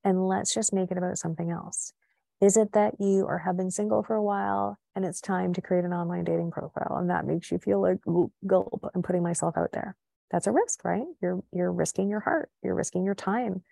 and 0.05 0.29
let's 0.29 0.55
just 0.55 0.73
make 0.73 0.91
it 0.93 0.99
about 0.99 1.19
something 1.19 1.51
else. 1.51 1.93
Is 2.41 2.57
it 2.57 2.73
that 2.73 2.95
you 3.01 3.27
are 3.27 3.39
have 3.39 3.57
been 3.57 3.73
single 3.73 4.05
for 4.05 4.15
a 4.15 4.23
while 4.23 4.79
and 4.95 5.05
it's 5.05 5.21
time 5.21 5.53
to 5.55 5.61
create 5.61 5.85
an 5.85 5.93
online 5.93 6.25
dating 6.25 6.53
profile 6.53 6.97
and 6.97 7.11
that 7.11 7.27
makes 7.27 7.51
you 7.51 7.59
feel 7.59 7.81
like 7.81 7.99
gulp, 8.47 8.89
I'm 8.95 9.03
putting 9.03 9.23
myself 9.23 9.57
out 9.57 9.73
there. 9.73 9.97
That's 10.31 10.47
a 10.47 10.53
risk, 10.53 10.85
right? 10.85 11.07
You're 11.21 11.43
you're 11.53 11.73
risking 11.73 12.09
your 12.09 12.21
heart, 12.21 12.51
you're 12.63 12.75
risking 12.75 13.05
your 13.05 13.15
time, 13.17 13.63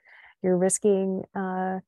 you're 0.43 0.59
risking 0.59 1.23
uh, 1.37 1.81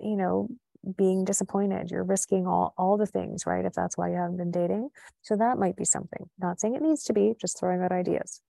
you 0.00 0.16
know, 0.16 0.48
being 0.96 1.24
disappointed 1.24 1.90
you're 1.90 2.04
risking 2.04 2.46
all 2.46 2.72
all 2.78 2.96
the 2.96 3.06
things 3.06 3.46
right 3.46 3.64
if 3.64 3.72
that's 3.72 3.98
why 3.98 4.08
you 4.10 4.16
haven't 4.16 4.36
been 4.36 4.50
dating. 4.50 4.88
So 5.22 5.36
that 5.36 5.58
might 5.58 5.76
be 5.76 5.84
something. 5.84 6.28
Not 6.38 6.60
saying 6.60 6.74
it 6.74 6.82
needs 6.82 7.04
to 7.04 7.12
be 7.12 7.34
just 7.40 7.58
throwing 7.58 7.82
out 7.82 7.92
ideas. 7.92 8.40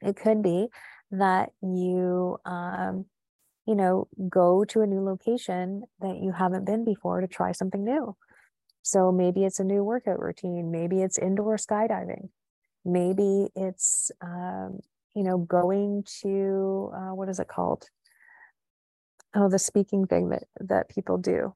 It 0.00 0.16
could 0.16 0.42
be 0.42 0.68
that 1.10 1.50
you 1.62 2.38
um 2.44 3.06
you 3.66 3.74
know 3.74 4.08
go 4.28 4.64
to 4.64 4.82
a 4.82 4.86
new 4.86 5.02
location 5.02 5.82
that 6.00 6.18
you 6.22 6.32
haven't 6.32 6.66
been 6.66 6.84
before 6.84 7.20
to 7.20 7.28
try 7.28 7.52
something 7.52 7.84
new. 7.84 8.16
So 8.82 9.12
maybe 9.12 9.44
it's 9.44 9.60
a 9.60 9.64
new 9.64 9.82
workout 9.84 10.20
routine 10.20 10.70
maybe 10.70 11.02
it's 11.02 11.18
indoor 11.18 11.56
skydiving 11.56 12.28
maybe 12.84 13.48
it's 13.56 14.10
um, 14.22 14.80
you 15.14 15.22
know 15.24 15.38
going 15.38 16.04
to 16.22 16.92
uh, 16.94 17.14
what 17.14 17.28
is 17.28 17.40
it 17.40 17.48
called 17.48 17.86
oh, 19.34 19.48
the 19.48 19.58
speaking 19.58 20.06
thing 20.06 20.30
that 20.30 20.44
that 20.60 20.88
people 20.88 21.18
do. 21.18 21.54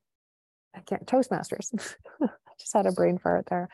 I 0.75 0.81
can't 0.81 1.07
Toastmasters. 1.07 1.73
I 2.23 2.29
just 2.59 2.73
had 2.73 2.87
a 2.87 2.93
brain 2.93 3.19
fart 3.19 3.47
there. 3.49 3.69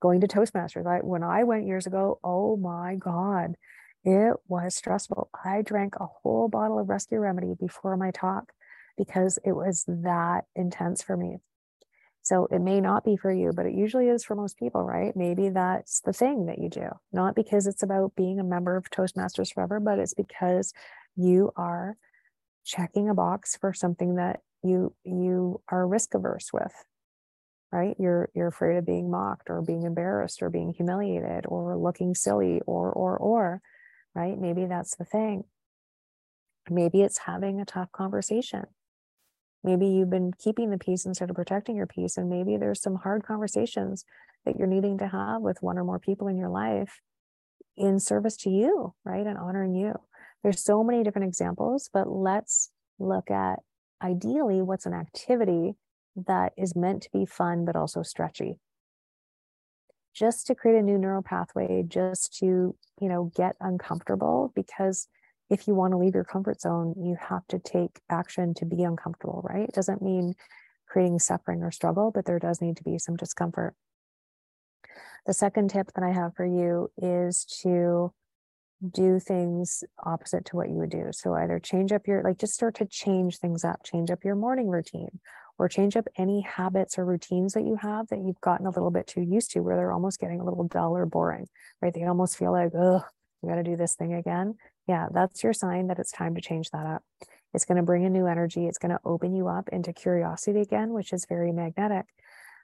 Going 0.00 0.20
to 0.20 0.28
Toastmasters. 0.28 0.86
I 0.86 0.98
when 0.98 1.22
I 1.22 1.44
went 1.44 1.66
years 1.66 1.86
ago, 1.86 2.18
oh 2.22 2.56
my 2.56 2.96
God, 2.96 3.56
it 4.04 4.34
was 4.48 4.74
stressful. 4.74 5.30
I 5.44 5.62
drank 5.62 5.96
a 5.96 6.06
whole 6.06 6.48
bottle 6.48 6.78
of 6.78 6.88
rescue 6.88 7.18
remedy 7.18 7.54
before 7.58 7.96
my 7.96 8.10
talk 8.10 8.52
because 8.96 9.38
it 9.44 9.52
was 9.52 9.84
that 9.88 10.44
intense 10.54 11.02
for 11.02 11.16
me. 11.16 11.38
So 12.22 12.48
it 12.50 12.58
may 12.60 12.80
not 12.80 13.04
be 13.04 13.16
for 13.16 13.30
you, 13.32 13.52
but 13.54 13.66
it 13.66 13.74
usually 13.74 14.08
is 14.08 14.24
for 14.24 14.34
most 14.34 14.58
people, 14.58 14.82
right? 14.82 15.14
Maybe 15.14 15.48
that's 15.48 16.00
the 16.00 16.12
thing 16.12 16.46
that 16.46 16.58
you 16.58 16.68
do, 16.68 16.88
not 17.12 17.36
because 17.36 17.68
it's 17.68 17.84
about 17.84 18.16
being 18.16 18.40
a 18.40 18.44
member 18.44 18.76
of 18.76 18.90
Toastmasters 18.90 19.54
Forever, 19.54 19.78
but 19.78 20.00
it's 20.00 20.14
because 20.14 20.72
you 21.14 21.52
are 21.56 21.96
checking 22.66 23.08
a 23.08 23.14
box 23.14 23.56
for 23.56 23.72
something 23.72 24.16
that 24.16 24.40
you 24.62 24.94
you 25.04 25.62
are 25.70 25.86
risk 25.86 26.14
averse 26.14 26.52
with 26.52 26.74
right? 27.72 27.96
You're 27.98 28.30
you're 28.34 28.48
afraid 28.48 28.76
of 28.76 28.86
being 28.86 29.10
mocked 29.10 29.50
or 29.50 29.60
being 29.60 29.82
embarrassed 29.82 30.42
or 30.42 30.50
being 30.50 30.72
humiliated 30.72 31.44
or 31.46 31.76
looking 31.76 32.14
silly 32.14 32.60
or 32.66 32.90
or 32.90 33.16
or 33.18 33.60
right? 34.14 34.38
Maybe 34.38 34.66
that's 34.66 34.96
the 34.96 35.04
thing. 35.04 35.44
Maybe 36.70 37.02
it's 37.02 37.18
having 37.18 37.60
a 37.60 37.64
tough 37.64 37.92
conversation. 37.92 38.64
Maybe 39.62 39.88
you've 39.88 40.10
been 40.10 40.32
keeping 40.32 40.70
the 40.70 40.78
peace 40.78 41.04
instead 41.04 41.28
of 41.28 41.36
protecting 41.36 41.76
your 41.76 41.86
peace 41.86 42.16
and 42.16 42.30
maybe 42.30 42.56
there's 42.56 42.80
some 42.80 42.96
hard 42.96 43.24
conversations 43.24 44.04
that 44.44 44.56
you're 44.56 44.68
needing 44.68 44.98
to 44.98 45.08
have 45.08 45.42
with 45.42 45.62
one 45.62 45.76
or 45.76 45.84
more 45.84 45.98
people 45.98 46.28
in 46.28 46.36
your 46.36 46.48
life 46.48 47.00
in 47.76 48.00
service 48.00 48.36
to 48.38 48.50
you 48.50 48.94
right? 49.04 49.26
And 49.26 49.36
honoring 49.36 49.74
you 49.74 49.94
there's 50.46 50.62
so 50.62 50.84
many 50.84 51.02
different 51.02 51.26
examples, 51.26 51.90
but 51.92 52.08
let's 52.08 52.70
look 53.00 53.32
at 53.32 53.58
ideally 54.00 54.62
what's 54.62 54.86
an 54.86 54.94
activity 54.94 55.74
that 56.14 56.52
is 56.56 56.76
meant 56.76 57.02
to 57.02 57.10
be 57.12 57.26
fun, 57.26 57.64
but 57.64 57.74
also 57.74 58.04
stretchy. 58.04 58.60
Just 60.14 60.46
to 60.46 60.54
create 60.54 60.78
a 60.78 60.82
new 60.82 60.98
neural 60.98 61.20
pathway, 61.20 61.82
just 61.82 62.36
to, 62.38 62.76
you 63.00 63.08
know, 63.08 63.32
get 63.34 63.56
uncomfortable 63.58 64.52
because 64.54 65.08
if 65.50 65.66
you 65.66 65.74
want 65.74 65.90
to 65.94 65.98
leave 65.98 66.14
your 66.14 66.22
comfort 66.22 66.60
zone, 66.60 66.94
you 66.96 67.16
have 67.20 67.44
to 67.48 67.58
take 67.58 67.98
action 68.08 68.54
to 68.54 68.64
be 68.64 68.84
uncomfortable, 68.84 69.44
right? 69.50 69.68
It 69.68 69.74
doesn't 69.74 70.00
mean 70.00 70.34
creating 70.86 71.18
suffering 71.18 71.64
or 71.64 71.72
struggle, 71.72 72.12
but 72.12 72.24
there 72.24 72.38
does 72.38 72.60
need 72.60 72.76
to 72.76 72.84
be 72.84 72.98
some 72.98 73.16
discomfort. 73.16 73.74
The 75.26 75.34
second 75.34 75.70
tip 75.70 75.88
that 75.96 76.04
I 76.04 76.12
have 76.12 76.36
for 76.36 76.46
you 76.46 76.92
is 76.96 77.44
to 77.62 78.12
do 78.90 79.18
things 79.18 79.82
opposite 80.04 80.44
to 80.46 80.56
what 80.56 80.68
you 80.68 80.76
would 80.76 80.90
do. 80.90 81.08
So 81.12 81.34
either 81.34 81.58
change 81.58 81.92
up 81.92 82.06
your, 82.06 82.22
like 82.22 82.38
just 82.38 82.54
start 82.54 82.74
to 82.76 82.86
change 82.86 83.38
things 83.38 83.64
up, 83.64 83.82
change 83.84 84.10
up 84.10 84.24
your 84.24 84.36
morning 84.36 84.68
routine 84.68 85.20
or 85.58 85.68
change 85.68 85.96
up 85.96 86.06
any 86.18 86.42
habits 86.42 86.98
or 86.98 87.04
routines 87.04 87.54
that 87.54 87.64
you 87.64 87.76
have 87.76 88.08
that 88.08 88.18
you've 88.18 88.40
gotten 88.40 88.66
a 88.66 88.70
little 88.70 88.90
bit 88.90 89.06
too 89.06 89.22
used 89.22 89.50
to 89.52 89.60
where 89.60 89.76
they're 89.76 89.92
almost 89.92 90.20
getting 90.20 90.40
a 90.40 90.44
little 90.44 90.64
dull 90.64 90.96
or 90.96 91.06
boring, 91.06 91.46
right? 91.80 91.94
They 91.94 92.04
almost 92.04 92.36
feel 92.36 92.52
like, 92.52 92.72
oh, 92.74 93.02
we 93.40 93.48
got 93.48 93.56
to 93.56 93.62
do 93.62 93.76
this 93.76 93.94
thing 93.94 94.14
again. 94.14 94.56
Yeah, 94.86 95.06
that's 95.12 95.42
your 95.42 95.52
sign 95.52 95.86
that 95.86 95.98
it's 95.98 96.12
time 96.12 96.34
to 96.34 96.40
change 96.40 96.70
that 96.70 96.86
up. 96.86 97.02
It's 97.54 97.64
going 97.64 97.76
to 97.76 97.82
bring 97.82 98.04
a 98.04 98.10
new 98.10 98.26
energy. 98.26 98.66
It's 98.66 98.78
going 98.78 98.90
to 98.90 99.00
open 99.04 99.34
you 99.34 99.48
up 99.48 99.70
into 99.70 99.92
curiosity 99.92 100.60
again, 100.60 100.92
which 100.92 101.12
is 101.12 101.26
very 101.26 101.52
magnetic 101.52 102.06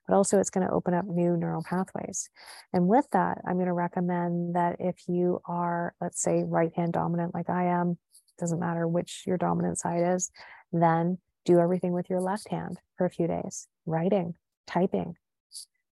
but 0.06 0.14
also 0.14 0.38
it's 0.38 0.50
going 0.50 0.66
to 0.66 0.73
open 0.73 0.94
up 0.94 1.06
new 1.06 1.37
neural 1.37 1.62
pathways. 1.62 2.28
And 2.73 2.88
with 2.88 3.06
that, 3.12 3.38
I'm 3.47 3.54
going 3.54 3.66
to 3.66 3.73
recommend 3.73 4.54
that 4.56 4.76
if 4.78 4.97
you 5.09 5.40
are, 5.47 5.94
let's 6.00 6.21
say, 6.21 6.44
right 6.47 6.73
hand 6.75 6.92
dominant, 6.92 7.35
like 7.35 7.49
I 7.50 7.66
am, 7.66 7.99
doesn't 8.38 8.61
matter 8.61 8.88
which 8.88 9.23
your 9.26 9.37
dominant 9.37 9.78
side 9.78 10.14
is, 10.14 10.30
then 10.73 11.18
do 11.44 11.59
everything 11.59 11.92
with 11.92 12.11
your 12.11 12.21
left 12.21 12.49
hand 12.49 12.78
for 12.97 13.06
a 13.06 13.11
few 13.11 13.26
days, 13.26 13.68
writing, 13.87 14.35
typing. 14.66 15.16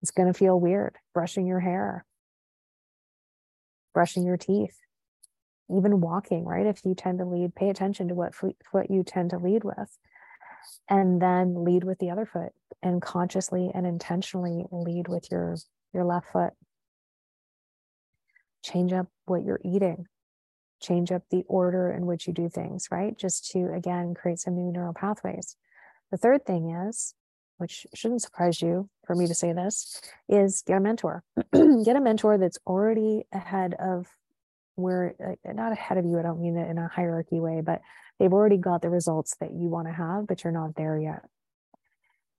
It's 0.02 0.12
going 0.12 0.32
to 0.32 0.38
feel 0.38 0.60
weird, 0.60 0.98
brushing 1.14 1.48
your 1.48 1.60
hair, 1.60 2.06
brushing 3.94 4.26
your 4.26 4.38
teeth, 4.38 4.78
even 5.76 6.02
walking, 6.02 6.46
right? 6.46 6.66
If 6.66 6.86
you 6.86 6.94
tend 6.94 7.20
to 7.20 7.26
lead, 7.26 7.56
pay 7.56 7.70
attention 7.70 8.10
to 8.10 8.14
what 8.14 8.36
foot 8.36 8.56
you 8.90 9.04
tend 9.04 9.32
to 9.32 9.38
lead 9.38 9.64
with 9.64 9.98
and 10.90 11.22
then 11.22 11.64
lead 11.64 11.84
with 11.84 12.00
the 12.00 12.10
other 12.10 12.26
foot 12.26 12.52
and 12.86 13.02
consciously 13.02 13.72
and 13.74 13.86
intentionally 13.86 14.66
lead 14.72 15.08
with 15.08 15.30
your 15.32 15.58
your 15.94 16.06
left 16.06 16.32
foot. 16.32 16.54
Change 18.64 18.94
up 18.94 19.08
what 19.26 19.44
you're 19.44 19.60
eating. 19.66 20.06
Change 20.82 21.12
up 21.12 21.24
the 21.30 21.44
order 21.48 21.92
in 21.92 22.06
which 22.06 22.28
you 22.28 22.34
do 22.34 22.48
things 22.48 22.88
right? 22.92 23.18
Just 23.18 23.52
to 23.52 23.74
again 23.74 24.14
create 24.14 24.40
some 24.40 24.56
new 24.56 24.72
neural 24.72 24.94
pathways. 24.94 25.58
The 26.12 26.18
third 26.18 26.46
thing 26.46 26.70
is 26.70 27.14
which 27.58 27.88
shouldn't 27.94 28.22
surprise 28.22 28.62
you 28.62 28.90
for 29.08 29.16
me 29.16 29.28
to 29.28 29.34
say 29.34 29.54
this 29.54 30.02
is 30.30 30.62
get 30.66 30.78
a 30.78 30.80
mentor. 30.80 31.24
Get 31.54 31.96
a 31.96 32.02
mentor 32.02 32.38
that's 32.38 32.60
already 32.68 33.24
ahead 33.32 33.76
of 33.80 34.08
where 34.76 35.16
not 35.46 35.72
ahead 35.72 35.98
of 35.98 36.06
you 36.06 36.20
i 36.20 36.22
don't 36.22 36.42
mean 36.42 36.58
it 36.58 36.70
in 36.70 36.78
a 36.78 36.90
hierarchy 36.90 37.40
way 37.40 37.62
but 37.62 37.80
they've 38.20 38.34
already 38.34 38.58
got 38.58 38.82
the 38.82 38.90
results 38.90 39.36
that 39.40 39.52
you 39.52 39.70
want 39.70 39.88
to 39.88 39.94
have, 39.94 40.28
but 40.28 40.44
you're 40.44 40.54
not 40.54 40.76
there 40.76 40.98
yet. 40.98 41.24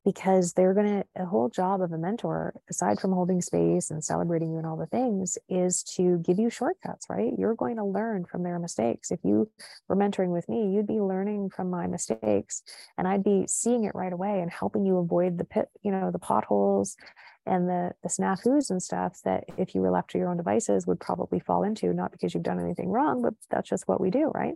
Because 0.07 0.53
they're 0.53 0.73
going 0.73 1.03
to, 1.03 1.23
a 1.23 1.27
whole 1.27 1.49
job 1.49 1.83
of 1.83 1.91
a 1.91 1.99
mentor, 1.99 2.55
aside 2.71 3.01
from 3.01 3.11
holding 3.11 3.43
space 3.43 3.91
and 3.91 4.05
celebrating 4.05 4.53
you 4.53 4.59
and 4.59 4.67
all 4.67 4.77
the 4.77 4.87
things, 4.87 5.37
is 5.49 5.83
to 5.97 6.19
give 6.19 6.39
you 6.39 6.49
shortcuts, 6.49 7.07
right? 7.11 7.33
You're 7.37 7.57
going 7.57 7.75
to 7.77 7.85
learn 7.85 8.25
from 8.25 8.45
their 8.45 8.61
mistakes. 8.61 9.11
If 9.11 9.19
you 9.25 9.51
were 9.89 9.97
mentoring 9.97 10.31
with 10.33 10.49
me, 10.49 10.73
you'd 10.73 10.87
be 10.87 11.01
learning 11.01 11.51
from 11.51 11.71
my 11.71 11.89
mistakes 11.89 12.63
and 12.97 13.09
I'd 13.09 13.25
be 13.25 13.47
seeing 13.49 13.83
it 13.83 13.97
right 13.97 14.13
away 14.13 14.41
and 14.41 14.51
helping 14.51 14.87
you 14.87 14.99
avoid 14.99 15.39
the 15.39 15.45
pit, 15.45 15.69
you 15.83 15.91
know, 15.91 16.13
the 16.13 16.21
potholes 16.21 16.97
and 17.45 17.69
the 17.69 17.93
the 18.05 18.09
snafus 18.09 18.71
and 18.71 18.81
stuff 18.81 19.21
that 19.25 19.45
if 19.59 19.75
you 19.75 19.81
were 19.81 19.91
left 19.91 20.11
to 20.11 20.19
your 20.19 20.29
own 20.29 20.37
devices 20.37 20.87
would 20.87 21.01
probably 21.01 21.41
fall 21.41 21.65
into, 21.65 21.93
not 21.93 22.13
because 22.13 22.33
you've 22.33 22.45
done 22.45 22.61
anything 22.61 22.91
wrong, 22.91 23.23
but 23.23 23.35
that's 23.51 23.69
just 23.69 23.89
what 23.89 24.01
we 24.01 24.11
do, 24.11 24.31
right? 24.35 24.55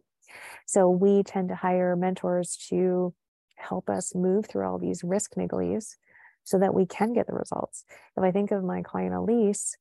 So 0.67 0.89
we 0.91 1.25
tend 1.25 1.49
to 1.49 1.57
hire 1.57 1.97
mentors 1.97 2.57
to 2.69 3.13
help 3.61 3.89
us 3.89 4.15
move 4.15 4.47
through 4.47 4.67
all 4.67 4.79
these 4.79 5.05
risk 5.05 5.35
nigglies 5.35 5.97
so 6.45 6.59
that 6.59 6.75
we 6.75 6.87
can 6.87 7.13
get 7.13 7.27
the 7.27 7.35
results. 7.35 7.85
If 8.17 8.25
I 8.25 8.31
think 8.31 8.51
of 8.51 8.65
my 8.65 8.83
client 8.83 9.15
Elise, 9.15 9.77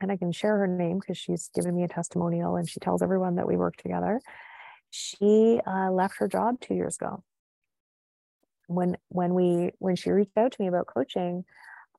and 0.00 0.12
I 0.12 0.16
can 0.16 0.32
share 0.32 0.58
her 0.58 0.66
name 0.66 0.98
because 0.98 1.16
she's 1.16 1.50
given 1.54 1.74
me 1.74 1.82
a 1.82 1.88
testimonial 1.88 2.56
and 2.56 2.68
she 2.68 2.80
tells 2.80 3.02
everyone 3.02 3.36
that 3.36 3.46
we 3.46 3.56
work 3.56 3.76
together. 3.76 4.20
She 4.90 5.60
uh, 5.66 5.90
left 5.90 6.18
her 6.18 6.28
job 6.28 6.60
two 6.60 6.74
years 6.74 6.96
ago. 6.96 7.24
When 8.66 8.96
when 9.08 9.34
we 9.34 9.72
when 9.78 9.96
she 9.96 10.10
reached 10.10 10.36
out 10.36 10.52
to 10.52 10.62
me 10.62 10.68
about 10.68 10.86
coaching, 10.86 11.44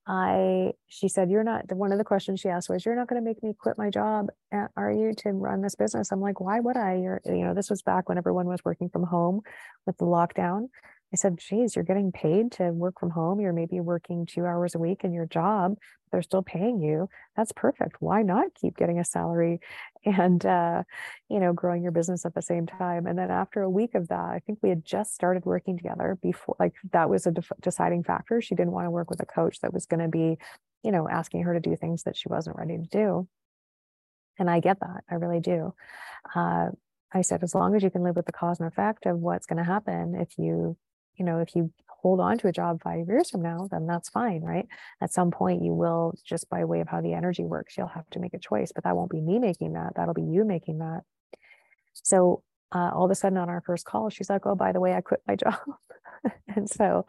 I 0.06 0.72
she 0.88 1.08
said, 1.08 1.30
You're 1.30 1.44
not 1.44 1.72
one 1.72 1.92
of 1.92 1.98
the 1.98 2.04
questions 2.04 2.40
she 2.40 2.48
asked 2.48 2.68
was, 2.68 2.84
You're 2.84 2.96
not 2.96 3.08
going 3.08 3.20
to 3.20 3.26
make 3.26 3.42
me 3.42 3.54
quit 3.58 3.78
my 3.78 3.90
job, 3.90 4.28
are 4.76 4.92
you, 4.92 5.12
to 5.18 5.30
run 5.30 5.62
this 5.62 5.74
business? 5.74 6.12
I'm 6.12 6.20
like, 6.20 6.40
Why 6.40 6.60
would 6.60 6.76
I? 6.76 6.94
You're, 6.96 7.20
you 7.24 7.44
know, 7.44 7.54
this 7.54 7.70
was 7.70 7.82
back 7.82 8.08
when 8.08 8.18
everyone 8.18 8.46
was 8.46 8.64
working 8.64 8.88
from 8.88 9.04
home 9.04 9.40
with 9.84 9.96
the 9.98 10.04
lockdown. 10.04 10.68
I 11.12 11.16
said, 11.16 11.38
geez, 11.38 11.76
you're 11.76 11.84
getting 11.84 12.10
paid 12.10 12.52
to 12.52 12.72
work 12.72 12.98
from 12.98 13.10
home. 13.10 13.40
You're 13.40 13.52
maybe 13.52 13.80
working 13.80 14.26
two 14.26 14.44
hours 14.44 14.74
a 14.74 14.78
week 14.78 15.04
in 15.04 15.12
your 15.12 15.26
job. 15.26 15.76
They're 16.10 16.22
still 16.22 16.42
paying 16.42 16.80
you. 16.80 17.08
That's 17.36 17.52
perfect. 17.52 17.96
Why 18.00 18.22
not 18.22 18.54
keep 18.54 18.76
getting 18.76 18.98
a 18.98 19.04
salary 19.04 19.60
and, 20.04 20.44
uh, 20.44 20.82
you 21.28 21.38
know, 21.38 21.52
growing 21.52 21.82
your 21.82 21.92
business 21.92 22.26
at 22.26 22.34
the 22.34 22.42
same 22.42 22.66
time? 22.66 23.06
And 23.06 23.18
then 23.18 23.30
after 23.30 23.62
a 23.62 23.70
week 23.70 23.94
of 23.94 24.08
that, 24.08 24.24
I 24.24 24.40
think 24.44 24.58
we 24.62 24.68
had 24.68 24.84
just 24.84 25.14
started 25.14 25.44
working 25.44 25.76
together 25.76 26.18
before, 26.20 26.56
like 26.58 26.74
that 26.92 27.08
was 27.08 27.26
a 27.26 27.30
def- 27.30 27.52
deciding 27.60 28.02
factor. 28.02 28.40
She 28.40 28.54
didn't 28.54 28.72
want 28.72 28.86
to 28.86 28.90
work 28.90 29.08
with 29.08 29.22
a 29.22 29.26
coach 29.26 29.60
that 29.60 29.72
was 29.72 29.86
going 29.86 30.00
to 30.00 30.08
be, 30.08 30.38
you 30.82 30.90
know, 30.90 31.08
asking 31.08 31.44
her 31.44 31.54
to 31.54 31.60
do 31.60 31.76
things 31.76 32.02
that 32.02 32.16
she 32.16 32.28
wasn't 32.28 32.56
ready 32.56 32.78
to 32.78 32.84
do. 32.84 33.28
And 34.38 34.50
I 34.50 34.60
get 34.60 34.80
that. 34.80 35.04
I 35.10 35.14
really 35.14 35.40
do. 35.40 35.72
Uh, 36.34 36.70
I 37.12 37.22
said, 37.22 37.42
as 37.42 37.54
long 37.54 37.74
as 37.74 37.82
you 37.82 37.90
can 37.90 38.02
live 38.02 38.16
with 38.16 38.26
the 38.26 38.32
cause 38.32 38.60
and 38.60 38.68
effect 38.68 39.06
of 39.06 39.18
what's 39.18 39.46
going 39.46 39.58
to 39.58 39.64
happen 39.64 40.14
if 40.16 40.36
you 40.36 40.76
you 41.16 41.24
know, 41.24 41.38
if 41.38 41.54
you 41.54 41.72
hold 41.88 42.20
on 42.20 42.38
to 42.38 42.48
a 42.48 42.52
job 42.52 42.82
five 42.82 43.08
years 43.08 43.30
from 43.30 43.42
now, 43.42 43.68
then 43.70 43.86
that's 43.86 44.08
fine, 44.08 44.42
right? 44.42 44.66
At 45.00 45.12
some 45.12 45.30
point, 45.30 45.62
you 45.62 45.72
will, 45.72 46.14
just 46.24 46.48
by 46.48 46.64
way 46.64 46.80
of 46.80 46.88
how 46.88 47.00
the 47.00 47.14
energy 47.14 47.44
works, 47.44 47.76
you'll 47.76 47.88
have 47.88 48.08
to 48.10 48.20
make 48.20 48.34
a 48.34 48.38
choice, 48.38 48.72
but 48.72 48.84
that 48.84 48.96
won't 48.96 49.10
be 49.10 49.20
me 49.20 49.38
making 49.38 49.72
that. 49.72 49.94
That'll 49.96 50.14
be 50.14 50.22
you 50.22 50.44
making 50.44 50.78
that. 50.78 51.00
So 51.94 52.42
uh, 52.72 52.90
all 52.94 53.04
of 53.04 53.10
a 53.10 53.14
sudden 53.14 53.38
on 53.38 53.48
our 53.48 53.60
first 53.60 53.84
call, 53.84 54.10
she's 54.10 54.30
like, 54.30 54.46
oh, 54.46 54.54
by 54.54 54.72
the 54.72 54.80
way, 54.80 54.94
I 54.94 55.00
quit 55.00 55.20
my 55.26 55.36
job. 55.44 55.58
and 56.54 56.68
so 56.68 57.06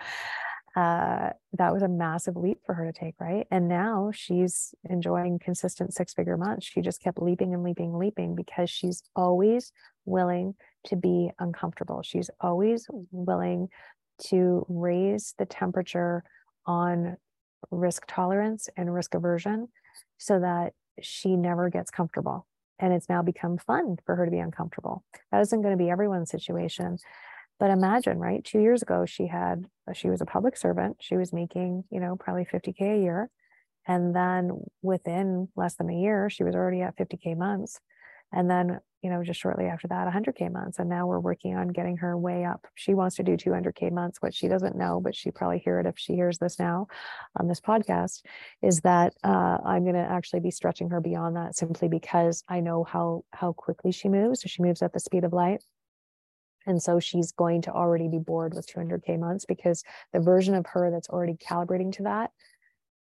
uh, 0.76 1.32
that 1.54 1.74
was 1.74 1.82
a 1.82 1.88
massive 1.88 2.36
leap 2.36 2.60
for 2.66 2.76
her 2.76 2.86
to 2.86 2.94
take, 2.94 3.16
right? 3.20 3.48
And 3.50 3.68
now 3.68 4.12
she's 4.14 4.76
enjoying 4.88 5.40
consistent 5.40 5.94
six 5.94 6.14
figure 6.14 6.38
months. 6.38 6.68
She 6.68 6.82
just 6.82 7.02
kept 7.02 7.20
leaping 7.20 7.54
and 7.54 7.64
leaping, 7.64 7.90
and 7.90 8.00
leaping 8.00 8.36
because 8.36 8.70
she's 8.70 9.02
always 9.16 9.72
willing 10.06 10.54
to 10.86 10.96
be 10.96 11.32
uncomfortable. 11.40 12.04
She's 12.04 12.30
always 12.40 12.88
willing 13.12 13.70
to 14.26 14.66
raise 14.70 15.34
the 15.38 15.46
temperature 15.46 16.24
on 16.66 17.18
risk 17.72 18.04
tolerance 18.08 18.70
and 18.78 18.94
risk 18.94 19.14
aversion 19.14 19.68
so 20.18 20.40
that 20.40 20.74
she 21.02 21.36
never 21.36 21.70
gets 21.70 21.92
comfortable. 21.92 22.48
And 22.80 22.94
it's 22.94 23.10
now 23.10 23.22
become 23.22 23.58
fun 23.58 23.98
for 24.06 24.16
her 24.16 24.26
to 24.26 24.32
be 24.32 24.40
uncomfortable. 24.40 25.04
That 25.32 25.42
isn't 25.42 25.62
going 25.62 25.78
to 25.78 25.84
be 25.84 25.90
everyone's 25.90 26.30
situation. 26.30 26.98
But 27.60 27.72
imagine, 27.72 28.20
right? 28.20 28.44
Two 28.44 28.60
years 28.60 28.84
ago, 28.84 29.06
she 29.06 29.28
had, 29.28 29.66
she 29.94 30.10
was 30.10 30.22
a 30.22 30.26
public 30.26 30.56
servant. 30.56 30.98
She 31.00 31.18
was 31.18 31.34
making, 31.34 31.86
you 31.90 32.00
know, 32.00 32.16
probably 32.16 32.46
50K 32.46 33.00
a 33.00 33.02
year. 33.02 33.30
And 33.88 34.16
then 34.16 34.64
within 34.84 35.48
less 35.56 35.76
than 35.76 35.90
a 35.90 35.96
year, 35.96 36.30
she 36.30 36.44
was 36.44 36.54
already 36.54 36.82
at 36.82 36.98
50K 36.98 37.36
months. 37.36 37.80
And 38.32 38.50
then, 38.50 38.80
you 39.02 39.10
know, 39.10 39.24
just 39.24 39.40
shortly 39.40 39.66
after 39.66 39.88
that, 39.88 40.12
100K 40.12 40.52
months. 40.52 40.80
And 40.80 40.90
now 40.90 41.06
we're 41.06 41.20
working 41.20 41.56
on 41.56 41.68
getting 41.68 41.98
her 41.98 42.18
way 42.18 42.46
up. 42.46 42.66
She 42.76 42.94
wants 42.94 43.16
to 43.18 43.24
do 43.24 43.38
200K 43.38 43.92
months. 43.92 44.22
What 44.22 44.34
she 44.34 44.48
doesn't 44.48 44.76
know, 44.76 45.00
but 45.00 45.16
she 45.16 45.30
probably 45.30 45.60
hear 45.60 45.80
it 45.80 45.86
if 45.86 45.98
she 45.98 46.14
hears 46.14 46.40
this 46.40 46.58
now 46.58 46.88
on 47.40 47.48
this 47.48 47.62
podcast, 47.62 48.24
is 48.62 48.82
that 48.82 49.14
uh, 49.24 49.58
I'm 49.64 49.84
going 49.84 49.96
to 49.96 50.02
actually 50.02 50.40
be 50.40 50.52
stretching 50.52 50.90
her 50.90 51.00
beyond 51.00 51.36
that 51.36 51.56
simply 51.56 51.88
because 51.88 52.44
I 52.50 52.60
know 52.60 52.84
how 52.84 53.24
how 53.32 53.54
quickly 53.54 53.92
she 53.92 54.10
moves. 54.10 54.42
So 54.42 54.48
she 54.48 54.64
moves 54.64 54.82
at 54.82 54.94
the 54.94 55.00
speed 55.00 55.24
of 55.24 55.34
light. 55.34 55.64
And 56.66 56.82
so 56.82 57.00
she's 57.00 57.32
going 57.32 57.62
to 57.62 57.72
already 57.72 58.10
be 58.10 58.20
bored 58.20 58.54
with 58.54 58.68
200K 58.68 59.18
months 59.20 59.46
because 59.46 59.84
the 60.12 60.20
version 60.20 60.54
of 60.54 60.66
her 60.68 60.92
that's 60.92 61.08
already 61.08 61.36
calibrating 61.36 61.94
to 61.94 62.04
that 62.04 62.32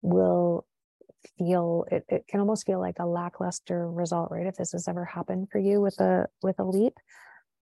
will 0.01 0.65
feel 1.37 1.85
it, 1.91 2.05
it 2.09 2.27
can 2.27 2.39
almost 2.39 2.65
feel 2.65 2.79
like 2.79 2.97
a 2.99 3.05
lackluster 3.05 3.89
result 3.89 4.29
right 4.31 4.47
if 4.47 4.55
this 4.55 4.71
has 4.71 4.87
ever 4.87 5.05
happened 5.05 5.47
for 5.51 5.59
you 5.59 5.81
with 5.81 5.99
a 5.99 6.27
with 6.41 6.59
a 6.59 6.63
leap 6.63 6.93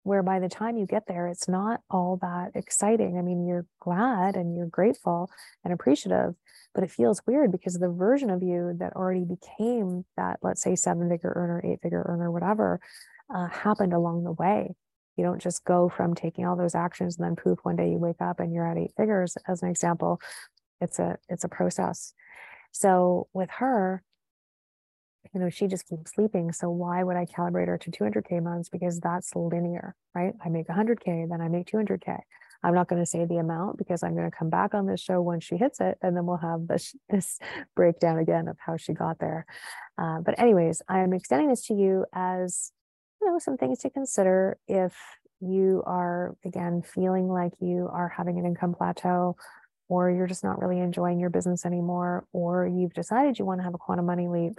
where 0.03 0.23
by 0.23 0.39
the 0.39 0.49
time 0.49 0.77
you 0.77 0.85
get 0.85 1.03
there 1.07 1.27
it's 1.27 1.47
not 1.47 1.79
all 1.89 2.17
that 2.21 2.51
exciting. 2.55 3.17
I 3.17 3.21
mean 3.21 3.45
you're 3.45 3.65
glad 3.79 4.35
and 4.35 4.55
you're 4.55 4.67
grateful 4.67 5.29
and 5.63 5.73
appreciative 5.73 6.35
but 6.73 6.83
it 6.83 6.91
feels 6.91 7.21
weird 7.27 7.51
because 7.51 7.77
the 7.77 7.89
version 7.89 8.29
of 8.29 8.41
you 8.41 8.75
that 8.79 8.95
already 8.95 9.25
became 9.25 10.05
that 10.17 10.39
let's 10.41 10.61
say 10.61 10.75
seven 10.75 11.09
figure 11.09 11.33
earner 11.35 11.61
eight 11.63 11.81
figure 11.81 12.05
earner 12.07 12.31
whatever 12.31 12.79
uh, 13.33 13.47
happened 13.47 13.93
along 13.93 14.23
the 14.23 14.31
way. 14.31 14.75
You 15.17 15.25
don't 15.25 15.41
just 15.41 15.63
go 15.65 15.89
from 15.89 16.15
taking 16.15 16.45
all 16.45 16.55
those 16.55 16.75
actions 16.75 17.17
and 17.17 17.25
then 17.25 17.35
poof 17.35 17.59
one 17.63 17.75
day 17.75 17.89
you 17.89 17.97
wake 17.97 18.21
up 18.21 18.39
and 18.39 18.53
you're 18.53 18.67
at 18.67 18.77
eight 18.77 18.93
figures 18.97 19.37
as 19.47 19.61
an 19.61 19.69
example. 19.69 20.19
It's 20.79 20.99
a 20.99 21.17
it's 21.29 21.43
a 21.43 21.49
process 21.49 22.13
so 22.71 23.27
with 23.33 23.49
her, 23.57 24.03
you 25.33 25.39
know, 25.39 25.49
she 25.49 25.67
just 25.67 25.87
keeps 25.87 26.13
sleeping. 26.13 26.51
So 26.51 26.69
why 26.69 27.03
would 27.03 27.15
I 27.15 27.25
calibrate 27.25 27.67
her 27.67 27.77
to 27.77 27.91
200K 27.91 28.41
months? 28.43 28.69
Because 28.69 28.99
that's 28.99 29.35
linear, 29.35 29.95
right? 30.13 30.33
I 30.43 30.49
make 30.49 30.67
100K, 30.67 31.29
then 31.29 31.41
I 31.41 31.47
make 31.47 31.67
200K. 31.67 32.19
I'm 32.63 32.75
not 32.75 32.87
going 32.87 33.01
to 33.01 33.05
say 33.05 33.25
the 33.25 33.37
amount 33.37 33.77
because 33.77 34.03
I'm 34.03 34.15
going 34.15 34.29
to 34.29 34.35
come 34.35 34.49
back 34.49 34.73
on 34.73 34.85
this 34.85 35.01
show 35.01 35.21
when 35.21 35.39
she 35.39 35.57
hits 35.57 35.81
it, 35.81 35.97
and 36.01 36.15
then 36.15 36.25
we'll 36.25 36.37
have 36.37 36.67
this 36.67 36.95
this 37.09 37.39
breakdown 37.75 38.19
again 38.19 38.47
of 38.47 38.57
how 38.59 38.77
she 38.77 38.93
got 38.93 39.19
there. 39.19 39.45
Uh, 39.97 40.19
but 40.19 40.37
anyways, 40.39 40.81
I'm 40.87 41.13
extending 41.13 41.49
this 41.49 41.65
to 41.67 41.73
you 41.73 42.05
as 42.13 42.71
you 43.21 43.27
know 43.27 43.39
some 43.39 43.57
things 43.57 43.79
to 43.79 43.89
consider 43.89 44.57
if 44.67 44.95
you 45.39 45.81
are 45.87 46.35
again 46.45 46.83
feeling 46.83 47.27
like 47.27 47.53
you 47.59 47.89
are 47.91 48.09
having 48.09 48.37
an 48.37 48.45
income 48.45 48.75
plateau 48.75 49.35
or 49.91 50.09
you're 50.09 50.25
just 50.25 50.41
not 50.41 50.57
really 50.61 50.79
enjoying 50.79 51.19
your 51.19 51.29
business 51.29 51.65
anymore, 51.65 52.25
or 52.31 52.65
you've 52.65 52.93
decided 52.93 53.37
you 53.37 53.43
want 53.43 53.59
to 53.59 53.63
have 53.65 53.73
a 53.73 53.77
quantum 53.77 54.05
money 54.05 54.29
leap, 54.29 54.57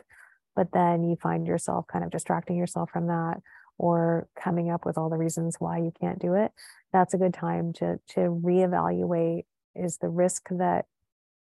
but 0.55 0.69
then 0.75 1.03
you 1.03 1.17
find 1.17 1.47
yourself 1.47 1.87
kind 1.87 2.05
of 2.05 2.11
distracting 2.11 2.55
yourself 2.55 2.91
from 2.91 3.07
that 3.07 3.41
or 3.79 4.29
coming 4.39 4.71
up 4.71 4.85
with 4.85 4.99
all 4.99 5.09
the 5.09 5.17
reasons 5.17 5.57
why 5.59 5.79
you 5.79 5.91
can't 5.99 6.19
do 6.19 6.35
it, 6.35 6.53
that's 6.93 7.15
a 7.15 7.19
good 7.19 7.33
time 7.33 7.73
to 7.73 7.99
to 8.07 8.21
reevaluate 8.21 9.45
is 9.75 9.97
the 9.97 10.11
risk 10.11 10.49
that 10.51 10.85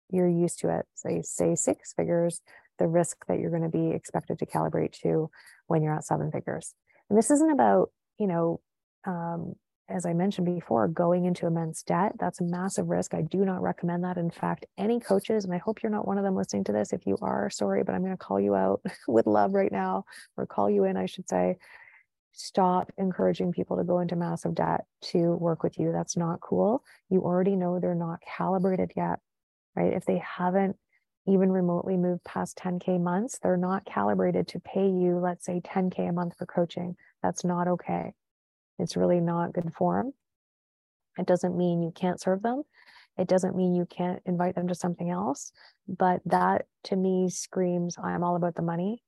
you're 0.08 0.28
used 0.28 0.60
to 0.60 0.68
it, 0.68 0.86
say 0.94 1.20
say 1.22 1.56
six 1.56 1.92
figures, 1.92 2.42
the 2.78 2.86
risk 2.86 3.26
that 3.26 3.40
you're 3.40 3.50
going 3.50 3.68
to 3.68 3.68
be 3.68 3.90
expected 3.90 4.38
to 4.38 4.46
calibrate 4.46 4.92
to 5.02 5.30
when 5.66 5.82
you're 5.82 5.96
at 5.96 6.04
seven 6.04 6.30
figures. 6.30 6.76
And 7.08 7.18
this 7.18 7.32
isn't 7.32 7.50
about, 7.50 7.90
you 8.20 8.28
know, 8.28 8.60
um, 9.04 9.56
as 9.90 10.06
I 10.06 10.12
mentioned 10.12 10.46
before, 10.46 10.88
going 10.88 11.24
into 11.24 11.46
immense 11.46 11.82
debt, 11.82 12.12
that's 12.18 12.40
a 12.40 12.44
massive 12.44 12.88
risk. 12.88 13.14
I 13.14 13.22
do 13.22 13.44
not 13.44 13.62
recommend 13.62 14.04
that. 14.04 14.16
In 14.16 14.30
fact, 14.30 14.66
any 14.78 15.00
coaches, 15.00 15.44
and 15.44 15.54
I 15.54 15.58
hope 15.58 15.82
you're 15.82 15.90
not 15.90 16.06
one 16.06 16.18
of 16.18 16.24
them 16.24 16.36
listening 16.36 16.64
to 16.64 16.72
this. 16.72 16.92
If 16.92 17.06
you 17.06 17.18
are, 17.20 17.50
sorry, 17.50 17.82
but 17.82 17.94
I'm 17.94 18.02
going 18.02 18.12
to 18.12 18.16
call 18.16 18.40
you 18.40 18.54
out 18.54 18.82
with 19.08 19.26
love 19.26 19.54
right 19.54 19.72
now, 19.72 20.04
or 20.36 20.46
call 20.46 20.70
you 20.70 20.84
in, 20.84 20.96
I 20.96 21.06
should 21.06 21.28
say. 21.28 21.56
Stop 22.32 22.92
encouraging 22.96 23.52
people 23.52 23.76
to 23.76 23.84
go 23.84 23.98
into 23.98 24.14
massive 24.14 24.54
debt 24.54 24.84
to 25.02 25.34
work 25.34 25.62
with 25.62 25.78
you. 25.78 25.90
That's 25.92 26.16
not 26.16 26.40
cool. 26.40 26.84
You 27.08 27.22
already 27.22 27.56
know 27.56 27.80
they're 27.80 27.94
not 27.94 28.20
calibrated 28.20 28.92
yet, 28.96 29.18
right? 29.74 29.92
If 29.92 30.04
they 30.04 30.18
haven't 30.18 30.76
even 31.26 31.50
remotely 31.50 31.96
moved 31.96 32.24
past 32.24 32.56
10K 32.56 33.00
months, 33.00 33.38
they're 33.42 33.56
not 33.56 33.84
calibrated 33.84 34.48
to 34.48 34.60
pay 34.60 34.88
you, 34.88 35.18
let's 35.18 35.44
say 35.44 35.60
10K 35.60 36.08
a 36.08 36.12
month 36.12 36.34
for 36.38 36.46
coaching. 36.46 36.96
That's 37.22 37.44
not 37.44 37.66
okay 37.66 38.14
it's 38.80 38.96
really 38.96 39.20
not 39.20 39.52
good 39.52 39.72
form. 39.74 40.12
It 41.18 41.26
doesn't 41.26 41.56
mean 41.56 41.82
you 41.82 41.92
can't 41.94 42.20
serve 42.20 42.42
them. 42.42 42.62
It 43.18 43.28
doesn't 43.28 43.56
mean 43.56 43.74
you 43.74 43.86
can't 43.86 44.22
invite 44.24 44.54
them 44.54 44.68
to 44.68 44.74
something 44.74 45.10
else. 45.10 45.52
But 45.86 46.20
that 46.26 46.66
to 46.84 46.96
me 46.96 47.28
screams, 47.28 47.96
I'm 48.02 48.24
all 48.24 48.36
about 48.36 48.54
the 48.54 48.62
money. 48.62 49.02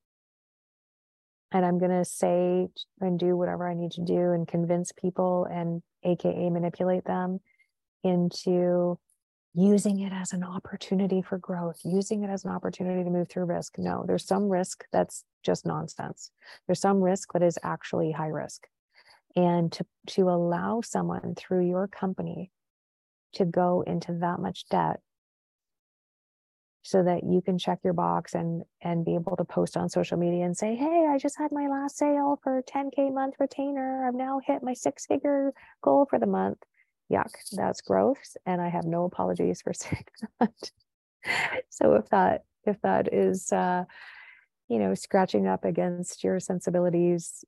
And 1.53 1.65
I'm 1.65 1.79
going 1.79 1.91
to 1.91 2.05
say 2.05 2.69
and 3.01 3.19
do 3.19 3.37
whatever 3.37 3.69
I 3.69 3.75
need 3.75 3.93
to 3.93 4.05
do 4.05 4.33
and 4.33 4.49
convince 4.49 4.91
people 4.93 5.47
and 5.51 5.83
AKA 6.03 6.51
manipulate 6.51 7.05
them 7.05 7.41
into 8.03 8.99
using 9.55 10.01
it 10.01 10.13
as 10.13 10.33
an 10.33 10.43
opportunity 10.43 11.21
for 11.21 11.39
growth, 11.39 11.79
using 11.85 12.23
it 12.23 12.31
as 12.31 12.45
an 12.45 12.51
opportunity 12.51 13.05
to 13.05 13.11
move 13.11 13.29
through 13.29 13.45
risk. 13.45 13.75
No, 13.79 14.05
there's 14.07 14.27
some 14.27 14.49
risk 14.49 14.85
that's 14.93 15.25
just 15.43 15.67
nonsense. 15.67 16.31
There's 16.67 16.81
some 16.81 17.03
risk 17.03 17.33
that 17.35 17.43
is 17.43 17.59
actually 17.63 18.13
high 18.13 18.29
risk 18.29 18.67
and 19.37 19.73
to 19.73 19.87
to 20.09 20.29
allow 20.29 20.81
someone 20.83 21.35
through 21.37 21.67
your 21.67 21.89
company 21.89 22.51
to 23.35 23.45
go 23.45 23.83
into 23.87 24.13
that 24.21 24.39
much 24.41 24.69
debt 24.69 25.01
so 26.83 27.03
that 27.03 27.23
you 27.25 27.41
can 27.41 27.59
check 27.59 27.79
your 27.85 27.93
box 27.93 28.35
and 28.35 28.63
and 28.83 29.05
be 29.05 29.15
able 29.15 29.37
to 29.37 29.45
post 29.45 29.77
on 29.77 29.89
social 29.89 30.19
media 30.19 30.45
and 30.45 30.57
say 30.57 30.75
hey 30.75 31.07
i 31.09 31.17
just 31.17 31.39
had 31.39 31.53
my 31.53 31.69
last 31.69 31.97
sale 31.97 32.39
for 32.43 32.63
10k 32.63 33.13
month 33.13 33.35
retainer. 33.39 34.07
I've 34.07 34.15
now 34.15 34.41
hit 34.45 34.63
my 34.63 34.75
six 34.75 35.07
figure 35.07 35.53
goal 35.83 36.07
for 36.09 36.19
the 36.19 36.27
month. 36.27 36.59
Yuck 37.11 37.31
that's 37.53 37.81
gross 37.81 38.37
and 38.47 38.61
i 38.61 38.69
have 38.69 38.85
no 38.85 39.05
apologies 39.05 39.63
for 39.63 39.73
saying 39.75 40.05
that. 40.41 40.71
So 41.71 41.95
if 41.95 42.09
that 42.11 42.45
if 42.65 42.81
that 42.83 43.13
is 43.13 43.53
uh 43.53 43.85
you 44.69 44.79
know 44.79 44.95
scratching 44.95 45.47
up 45.47 45.65
against 45.65 46.25
your 46.25 46.41
sensibilities 46.41 47.45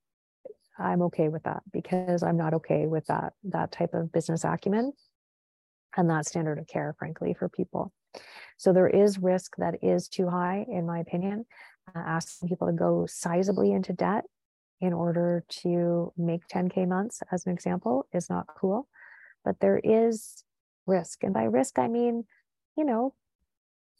I'm 0.77 1.01
okay 1.03 1.29
with 1.29 1.43
that 1.43 1.63
because 1.71 2.23
I'm 2.23 2.37
not 2.37 2.53
okay 2.55 2.85
with 2.85 3.05
that 3.07 3.33
that 3.45 3.71
type 3.71 3.93
of 3.93 4.11
business 4.11 4.43
acumen 4.43 4.93
and 5.95 6.09
that 6.09 6.25
standard 6.25 6.59
of 6.59 6.67
care, 6.67 6.95
frankly, 6.97 7.33
for 7.33 7.47
people. 7.49 7.93
So 8.57 8.73
there 8.73 8.87
is 8.87 9.19
risk 9.19 9.55
that 9.57 9.83
is 9.83 10.07
too 10.07 10.29
high, 10.29 10.65
in 10.69 10.85
my 10.85 10.99
opinion. 10.99 11.45
Uh, 11.95 11.99
asking 11.99 12.49
people 12.49 12.67
to 12.67 12.73
go 12.73 13.05
sizably 13.07 13.75
into 13.75 13.93
debt 13.93 14.25
in 14.81 14.91
order 14.91 15.43
to 15.49 16.11
make 16.17 16.47
10K 16.47 16.87
months, 16.87 17.21
as 17.31 17.45
an 17.45 17.53
example, 17.53 18.07
is 18.13 18.29
not 18.29 18.47
cool. 18.57 18.87
But 19.43 19.59
there 19.59 19.79
is 19.83 20.43
risk. 20.85 21.23
And 21.23 21.33
by 21.33 21.43
risk, 21.43 21.77
I 21.79 21.87
mean, 21.87 22.25
you 22.77 22.85
know, 22.85 23.13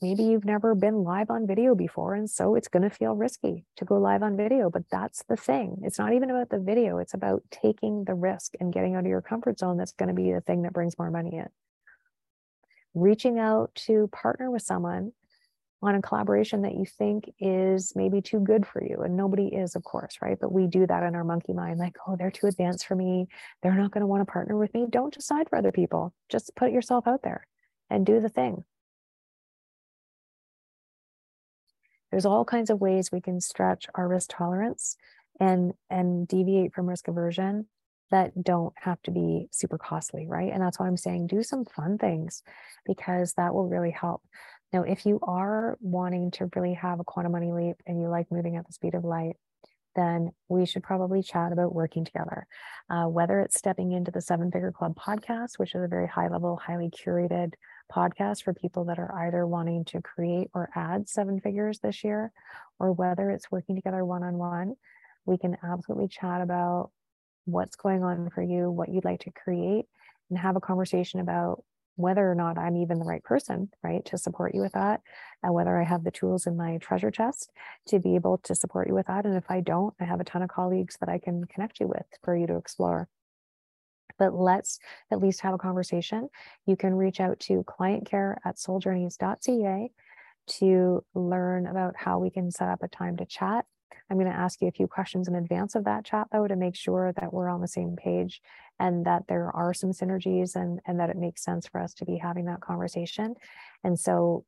maybe 0.01 0.23
you've 0.23 0.45
never 0.45 0.75
been 0.75 1.03
live 1.03 1.29
on 1.29 1.47
video 1.47 1.73
before 1.73 2.15
and 2.15 2.29
so 2.29 2.55
it's 2.55 2.67
going 2.67 2.83
to 2.83 2.89
feel 2.89 3.15
risky 3.15 3.65
to 3.77 3.85
go 3.85 3.97
live 3.97 4.23
on 4.23 4.35
video 4.35 4.69
but 4.69 4.83
that's 4.91 5.23
the 5.29 5.37
thing. 5.37 5.77
It's 5.83 5.99
not 5.99 6.13
even 6.13 6.29
about 6.29 6.49
the 6.49 6.59
video 6.59 6.97
it's 6.97 7.13
about 7.13 7.43
taking 7.49 8.03
the 8.03 8.13
risk 8.13 8.53
and 8.59 8.73
getting 8.73 8.95
out 8.95 9.01
of 9.01 9.05
your 9.07 9.21
comfort 9.21 9.59
zone 9.59 9.77
that's 9.77 9.93
going 9.93 10.09
to 10.09 10.15
be 10.15 10.31
the 10.31 10.41
thing 10.41 10.63
that 10.63 10.73
brings 10.73 10.97
more 10.97 11.11
money 11.11 11.37
in. 11.37 11.47
Reaching 12.93 13.39
out 13.39 13.73
to 13.75 14.09
partner 14.11 14.51
with 14.51 14.61
someone 14.61 15.11
on 15.81 15.95
a 15.95 16.01
collaboration 16.01 16.63
that 16.63 16.73
you 16.73 16.85
think 16.85 17.31
is 17.39 17.93
maybe 17.95 18.21
too 18.21 18.39
good 18.39 18.65
for 18.65 18.83
you 18.83 19.01
and 19.01 19.15
nobody 19.15 19.47
is 19.47 19.75
of 19.75 19.83
course 19.83 20.17
right? 20.21 20.37
But 20.39 20.51
we 20.51 20.67
do 20.67 20.85
that 20.87 21.03
in 21.03 21.15
our 21.15 21.23
monkey 21.23 21.53
mind 21.53 21.79
like 21.79 21.95
oh 22.05 22.17
they're 22.17 22.31
too 22.31 22.47
advanced 22.47 22.85
for 22.85 22.95
me. 22.95 23.27
They're 23.63 23.73
not 23.73 23.91
going 23.91 24.01
to 24.01 24.07
want 24.07 24.21
to 24.21 24.31
partner 24.31 24.57
with 24.57 24.73
me. 24.73 24.87
Don't 24.89 25.13
decide 25.13 25.49
for 25.49 25.57
other 25.57 25.71
people. 25.71 26.13
Just 26.29 26.53
put 26.55 26.71
yourself 26.71 27.07
out 27.07 27.21
there 27.23 27.47
and 27.89 28.05
do 28.05 28.19
the 28.19 28.29
thing 28.29 28.65
there's 32.15 32.25
all 32.25 32.45
kinds 32.45 32.69
of 32.69 32.79
ways 32.79 33.11
we 33.11 33.19
can 33.19 33.41
stretch 33.41 33.87
our 33.93 34.07
risk 34.07 34.29
tolerance 34.31 34.95
and 35.41 35.73
and 35.89 36.25
deviate 36.29 36.73
from 36.73 36.87
risk 36.87 37.09
aversion 37.09 37.67
that 38.09 38.41
don't 38.41 38.73
have 38.77 39.01
to 39.01 39.11
be 39.11 39.49
super 39.51 39.77
costly 39.77 40.25
right 40.25 40.53
and 40.53 40.61
that's 40.61 40.79
why 40.79 40.87
i'm 40.87 40.95
saying 40.95 41.27
do 41.27 41.43
some 41.43 41.65
fun 41.65 41.97
things 41.97 42.41
because 42.85 43.33
that 43.33 43.53
will 43.53 43.67
really 43.67 43.91
help 43.91 44.21
now 44.71 44.83
if 44.83 45.05
you 45.05 45.19
are 45.23 45.77
wanting 45.81 46.31
to 46.31 46.49
really 46.55 46.73
have 46.73 47.01
a 47.01 47.03
quantum 47.03 47.33
money 47.33 47.51
leap 47.51 47.75
and 47.85 47.99
you 47.99 48.07
like 48.07 48.31
moving 48.31 48.55
at 48.55 48.65
the 48.65 48.71
speed 48.71 48.95
of 48.95 49.03
light 49.03 49.35
then 49.97 50.31
we 50.47 50.65
should 50.65 50.83
probably 50.83 51.23
chat 51.23 51.53
about 51.53 51.73
working 51.73 52.03
together. 52.03 52.45
Uh, 52.89 53.05
whether 53.05 53.39
it's 53.39 53.57
stepping 53.57 53.93
into 53.93 54.11
the 54.11 54.19
Seven 54.19 54.51
Figure 54.51 54.73
Club 54.73 54.93
podcast, 54.93 55.57
which 55.57 55.73
is 55.73 55.81
a 55.81 55.87
very 55.87 56.05
high 56.05 56.27
level, 56.27 56.57
highly 56.57 56.89
curated 56.89 57.53
podcast 57.93 58.43
for 58.43 58.53
people 58.53 58.85
that 58.85 58.99
are 58.99 59.13
either 59.27 59.45
wanting 59.45 59.85
to 59.85 60.01
create 60.01 60.49
or 60.53 60.69
add 60.75 61.07
seven 61.09 61.39
figures 61.39 61.79
this 61.79 62.03
year, 62.03 62.31
or 62.79 62.91
whether 62.91 63.29
it's 63.31 63.51
working 63.51 63.75
together 63.75 64.03
one 64.03 64.23
on 64.23 64.37
one, 64.37 64.75
we 65.25 65.37
can 65.37 65.57
absolutely 65.63 66.07
chat 66.07 66.41
about 66.41 66.91
what's 67.45 67.75
going 67.75 68.03
on 68.03 68.29
for 68.29 68.41
you, 68.41 68.69
what 68.69 68.89
you'd 68.89 69.05
like 69.05 69.21
to 69.21 69.31
create, 69.31 69.85
and 70.29 70.39
have 70.39 70.55
a 70.55 70.61
conversation 70.61 71.19
about 71.19 71.63
whether 71.97 72.29
or 72.29 72.35
not 72.35 72.57
I'm 72.57 72.75
even 72.75 72.99
the 72.99 73.05
right 73.05 73.23
person, 73.23 73.69
right, 73.81 74.03
to 74.05 74.17
support 74.17 74.53
you 74.53 74.61
with 74.61 74.73
that, 74.73 75.01
and 75.41 75.53
whether 75.53 75.79
I 75.79 75.85
have 75.85 76.03
the 76.03 76.11
tools 76.11 76.45
in 76.45 76.57
my 76.57 76.77
treasure 76.77 77.11
chest 77.11 77.51
to 77.87 77.99
be 77.99 78.15
able 78.15 78.39
to 78.39 78.55
support 78.55 78.87
you 78.87 78.93
with 78.93 79.07
that. 79.07 79.25
And 79.25 79.37
if 79.37 79.49
I 79.49 79.61
don't, 79.61 79.93
I 79.99 80.03
have 80.03 80.19
a 80.19 80.25
ton 80.25 80.41
of 80.41 80.49
colleagues 80.49 80.97
that 80.99 81.07
I 81.07 81.19
can 81.19 81.45
connect 81.45 81.79
you 81.79 81.87
with 81.87 82.05
for 82.23 82.35
you 82.35 82.47
to 82.47 82.57
explore. 82.57 83.07
But 84.17 84.33
let's 84.33 84.79
at 85.11 85.19
least 85.19 85.41
have 85.41 85.53
a 85.53 85.57
conversation. 85.57 86.29
You 86.65 86.75
can 86.75 86.95
reach 86.95 87.19
out 87.19 87.39
to 87.41 87.63
clientcare 87.63 88.37
at 88.45 88.55
souljourneys.ca 88.55 89.91
to 90.47 91.05
learn 91.13 91.67
about 91.67 91.95
how 91.97 92.19
we 92.19 92.29
can 92.29 92.51
set 92.51 92.69
up 92.69 92.83
a 92.83 92.87
time 92.87 93.17
to 93.17 93.25
chat. 93.25 93.65
I'm 94.09 94.17
going 94.17 94.31
to 94.31 94.37
ask 94.37 94.61
you 94.61 94.67
a 94.67 94.71
few 94.71 94.87
questions 94.87 95.27
in 95.27 95.35
advance 95.35 95.73
of 95.73 95.85
that 95.85 96.05
chat, 96.05 96.27
though, 96.31 96.47
to 96.47 96.55
make 96.55 96.75
sure 96.75 97.11
that 97.13 97.33
we're 97.33 97.49
on 97.49 97.61
the 97.61 97.67
same 97.67 97.95
page 97.95 98.41
and 98.79 99.05
that 99.05 99.23
there 99.27 99.49
are 99.55 99.73
some 99.73 99.91
synergies 99.91 100.55
and, 100.55 100.79
and 100.85 100.99
that 100.99 101.09
it 101.09 101.17
makes 101.17 101.43
sense 101.43 101.67
for 101.67 101.81
us 101.81 101.93
to 101.95 102.05
be 102.05 102.17
having 102.17 102.45
that 102.45 102.61
conversation. 102.61 103.35
And 103.83 103.99
so, 103.99 104.45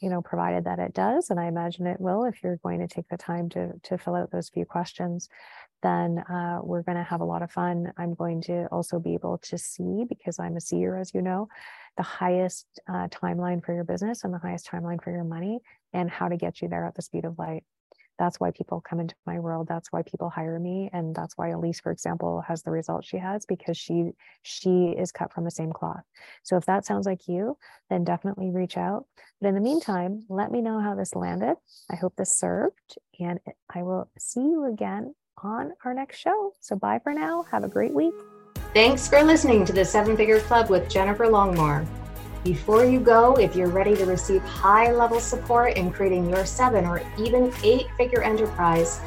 you 0.00 0.08
know, 0.10 0.22
provided 0.22 0.64
that 0.64 0.78
it 0.78 0.94
does, 0.94 1.30
and 1.30 1.38
I 1.38 1.46
imagine 1.46 1.86
it 1.86 2.00
will, 2.00 2.24
if 2.24 2.42
you're 2.42 2.56
going 2.56 2.80
to 2.80 2.88
take 2.88 3.08
the 3.08 3.16
time 3.16 3.48
to, 3.50 3.72
to 3.84 3.98
fill 3.98 4.14
out 4.14 4.30
those 4.30 4.48
few 4.48 4.64
questions, 4.64 5.28
then 5.82 6.18
uh, 6.18 6.60
we're 6.62 6.82
going 6.82 6.98
to 6.98 7.04
have 7.04 7.20
a 7.20 7.24
lot 7.24 7.42
of 7.42 7.50
fun. 7.50 7.92
I'm 7.96 8.14
going 8.14 8.42
to 8.42 8.66
also 8.72 8.98
be 8.98 9.14
able 9.14 9.38
to 9.38 9.58
see, 9.58 10.04
because 10.08 10.38
I'm 10.38 10.56
a 10.56 10.60
seer, 10.60 10.96
as 10.96 11.14
you 11.14 11.22
know, 11.22 11.48
the 11.96 12.02
highest 12.02 12.66
uh, 12.88 13.08
timeline 13.08 13.64
for 13.64 13.74
your 13.74 13.84
business 13.84 14.24
and 14.24 14.32
the 14.32 14.38
highest 14.38 14.68
timeline 14.70 15.02
for 15.02 15.10
your 15.10 15.24
money 15.24 15.60
and 15.92 16.10
how 16.10 16.28
to 16.28 16.36
get 16.36 16.60
you 16.60 16.68
there 16.68 16.86
at 16.86 16.94
the 16.94 17.02
speed 17.02 17.24
of 17.24 17.38
light 17.38 17.64
that's 18.20 18.38
why 18.38 18.50
people 18.50 18.82
come 18.82 19.00
into 19.00 19.14
my 19.26 19.38
world 19.38 19.66
that's 19.66 19.90
why 19.90 20.02
people 20.02 20.28
hire 20.28 20.60
me 20.60 20.90
and 20.92 21.14
that's 21.14 21.38
why 21.38 21.48
elise 21.48 21.80
for 21.80 21.90
example 21.90 22.42
has 22.46 22.62
the 22.62 22.70
results 22.70 23.08
she 23.08 23.16
has 23.16 23.46
because 23.46 23.78
she 23.78 24.10
she 24.42 24.94
is 24.96 25.10
cut 25.10 25.32
from 25.32 25.44
the 25.44 25.50
same 25.50 25.72
cloth. 25.72 26.04
So 26.42 26.58
if 26.58 26.66
that 26.66 26.84
sounds 26.84 27.06
like 27.06 27.26
you 27.26 27.56
then 27.88 28.04
definitely 28.04 28.50
reach 28.50 28.76
out. 28.76 29.06
But 29.40 29.48
in 29.48 29.54
the 29.54 29.60
meantime 29.60 30.26
let 30.28 30.52
me 30.52 30.60
know 30.60 30.80
how 30.80 30.94
this 30.94 31.14
landed. 31.14 31.56
I 31.90 31.96
hope 31.96 32.14
this 32.16 32.36
served 32.36 32.98
and 33.18 33.40
i 33.74 33.82
will 33.82 34.10
see 34.18 34.40
you 34.42 34.66
again 34.70 35.14
on 35.42 35.72
our 35.86 35.94
next 35.94 36.18
show. 36.18 36.52
So 36.60 36.76
bye 36.76 37.00
for 37.02 37.14
now. 37.14 37.46
Have 37.50 37.64
a 37.64 37.68
great 37.68 37.94
week. 37.94 38.14
Thanks 38.74 39.08
for 39.08 39.22
listening 39.22 39.64
to 39.64 39.72
the 39.72 39.84
seven 39.84 40.14
figure 40.14 40.40
club 40.40 40.68
with 40.68 40.90
jennifer 40.90 41.24
longmore 41.24 41.86
before 42.44 42.84
you 42.84 43.00
go, 43.00 43.36
if 43.36 43.54
you're 43.54 43.68
ready 43.68 43.94
to 43.96 44.06
receive 44.06 44.40
high 44.42 44.92
level 44.92 45.20
support 45.20 45.76
in 45.76 45.92
creating 45.92 46.30
your 46.30 46.46
seven 46.46 46.86
or 46.86 47.02
even 47.18 47.52
eight 47.62 47.88
figure 47.96 48.22
enterprise, 48.22 49.00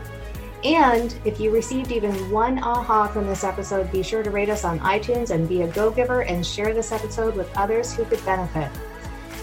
And 0.63 1.15
if 1.24 1.39
you 1.39 1.52
received 1.52 1.91
even 1.91 2.13
one 2.30 2.60
aha 2.60 3.08
from 3.08 3.28
this 3.28 3.43
episode, 3.43 3.91
be 3.91 4.04
sure 4.04 4.24
to 4.24 4.30
rate 4.30 4.50
us 4.50 4.65
on 4.65 4.80
iTunes 4.80 5.30
and 5.30 5.48
be 5.48 5.62
a 5.62 5.67
go 5.67 5.89
giver 5.89 6.24
and 6.24 6.45
share 6.45 6.74
this 6.74 6.91
episode 6.91 7.36
with 7.36 7.50
others 7.56 7.93
who 7.93 8.04
could 8.06 8.24
benefit. 8.26 8.69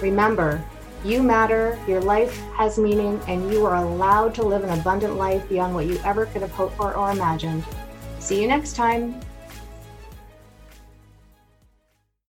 Remember, 0.03 0.63
you 1.05 1.23
matter, 1.23 1.79
your 1.89 2.01
life 2.01 2.37
has 2.57 2.79
meaning, 2.79 3.21
and 3.29 3.51
you 3.51 3.65
are 3.65 3.77
allowed 3.77 4.35
to 4.35 4.43
live 4.43 4.65
an 4.65 4.79
abundant 4.79 5.17
life 5.17 5.49
beyond 5.49 5.75
what 5.75 5.87
you 5.87 5.99
ever 6.05 6.27
could 6.27 6.43
have 6.43 6.51
hoped 6.51 6.77
for 6.77 6.95
or 6.95 7.11
imagined. 7.11 7.65
See 8.19 8.43
you 8.43 8.49
next 8.49 8.75
time. 8.77 9.21